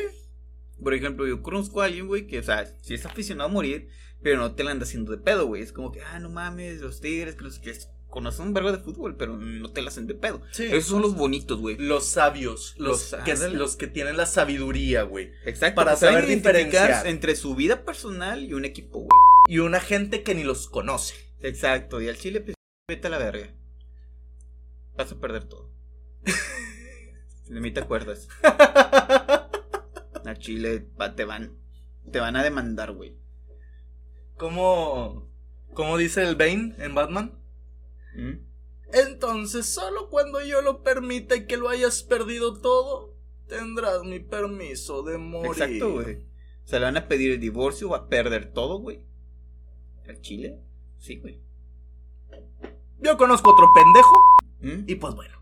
[0.82, 3.88] Por ejemplo, yo conozco a alguien, güey, que, o sea, sí es aficionado a morir,
[4.22, 5.62] pero no te la anda haciendo de pedo, güey.
[5.62, 7.78] Es como que, ah, no mames, los tigres, que los que
[8.10, 10.41] conocen un vergo de fútbol, pero no te la hacen de pedo.
[10.51, 10.66] Sí.
[10.66, 11.78] Esos son los bonitos, güey.
[11.78, 12.76] Los sabios.
[12.78, 15.32] Los, Los- que, los que tienen la sabiduría, güey.
[15.45, 15.76] Exacto.
[15.76, 17.08] Para saber diferenciar.
[17.08, 19.10] entre su vida personal y un equipo, güey.
[19.48, 21.16] Y una gente que ni los conoce.
[21.41, 22.02] Exacto.
[22.02, 22.56] Y al Chile, pues,
[22.88, 23.54] vete a la verga.
[24.96, 25.70] Vas a perder todo.
[27.50, 28.28] De mí te acuerdas.
[30.26, 31.58] Al Chile va- te van,
[32.10, 33.18] te van a demandar, güey.
[34.38, 35.30] ¿Cómo,
[35.74, 37.38] ¿Cómo dice el Bane en Batman?
[38.16, 38.46] ¿Mm?
[38.94, 43.16] Entonces, solo cuando yo lo permita y que lo hayas perdido todo,
[43.48, 45.52] tendrás mi permiso de morir.
[45.52, 46.16] Exacto, güey.
[46.64, 49.06] O sea, le van a pedir el divorcio, va a perder todo, güey.
[50.08, 50.60] ¿Al Chile?
[50.99, 51.39] Sí, güey.
[52.99, 54.16] Yo conozco otro pendejo
[54.62, 54.84] ¿Mm?
[54.88, 55.38] y pues bueno.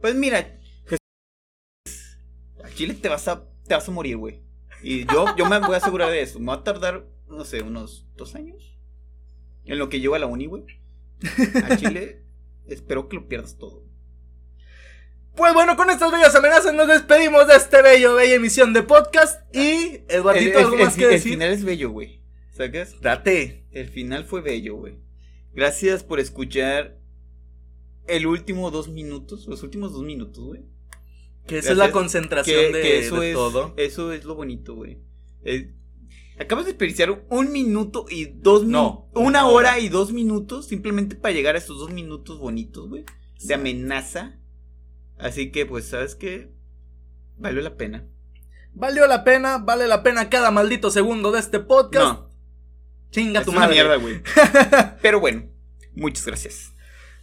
[0.00, 2.18] Pues mira, Jesús,
[2.64, 4.42] al Chile te vas a, te vas a morir, güey.
[4.82, 6.40] Y yo, yo me voy a asegurar de eso.
[6.40, 8.76] Me va a tardar, no sé, unos dos años.
[9.64, 10.64] En lo que llego a la uni, güey.
[11.68, 12.24] Al Chile,
[12.66, 13.84] espero que lo pierdas todo.
[15.36, 19.40] Pues bueno, con estas bellas amenazas nos despedimos de este bello, bella emisión de podcast.
[19.54, 21.32] Y, Eduardito, el, ¿algo el- más que el decir?
[21.32, 22.21] final es bello, güey.
[23.00, 23.66] Date.
[23.70, 24.98] El final fue bello, güey.
[25.54, 26.98] Gracias por escuchar
[28.08, 30.64] el último dos minutos, los últimos dos minutos, güey.
[31.46, 33.74] Que esa es la concentración Que, de, que eso de es todo.
[33.76, 34.98] eso es lo bonito, güey.
[35.44, 35.74] Eh,
[36.38, 39.10] Acabas de desperdiciar un minuto y dos No, minutos.
[39.14, 43.04] Una una hora y dos minutos simplemente para llegar a estos dos minutos bonitos, güey.
[43.44, 44.38] De amenaza.
[45.18, 46.50] Así que, pues, ¿sabes qué?
[47.38, 48.08] Valió la pena.
[48.72, 52.20] Valió la pena, vale la pena cada maldito segundo de este podcast.
[52.20, 52.30] No,
[53.12, 53.74] Chinga es tu madre.
[53.74, 54.22] mierda, güey.
[55.02, 55.44] Pero bueno,
[55.94, 56.72] muchas gracias.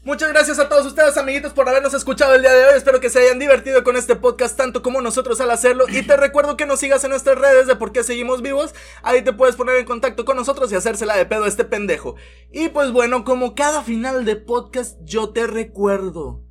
[0.02, 2.78] Muchas gracias a todos ustedes, amiguitos, por habernos escuchado el día de hoy.
[2.78, 5.86] Espero que se hayan divertido con este podcast tanto como nosotros al hacerlo.
[5.90, 8.74] Y te recuerdo que nos sigas en nuestras redes de por qué seguimos vivos.
[9.04, 12.16] Ahí te puedes poner en contacto con nosotros y hacérsela de pedo a este pendejo.
[12.50, 16.44] Y pues bueno, como cada final de podcast, yo te recuerdo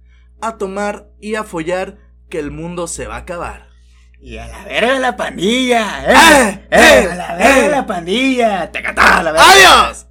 [0.43, 3.68] a tomar y a follar que el mundo se va a acabar.
[4.21, 6.67] Y a la verga la pandilla, ¡Eh!
[6.71, 7.09] ¡Eh!
[7.11, 7.39] ¡A la ¡Eh!
[7.39, 8.73] verga la pandilla!
[8.73, 9.51] ¡Tacatá, a la verga!
[9.51, 10.08] ¡Adiós!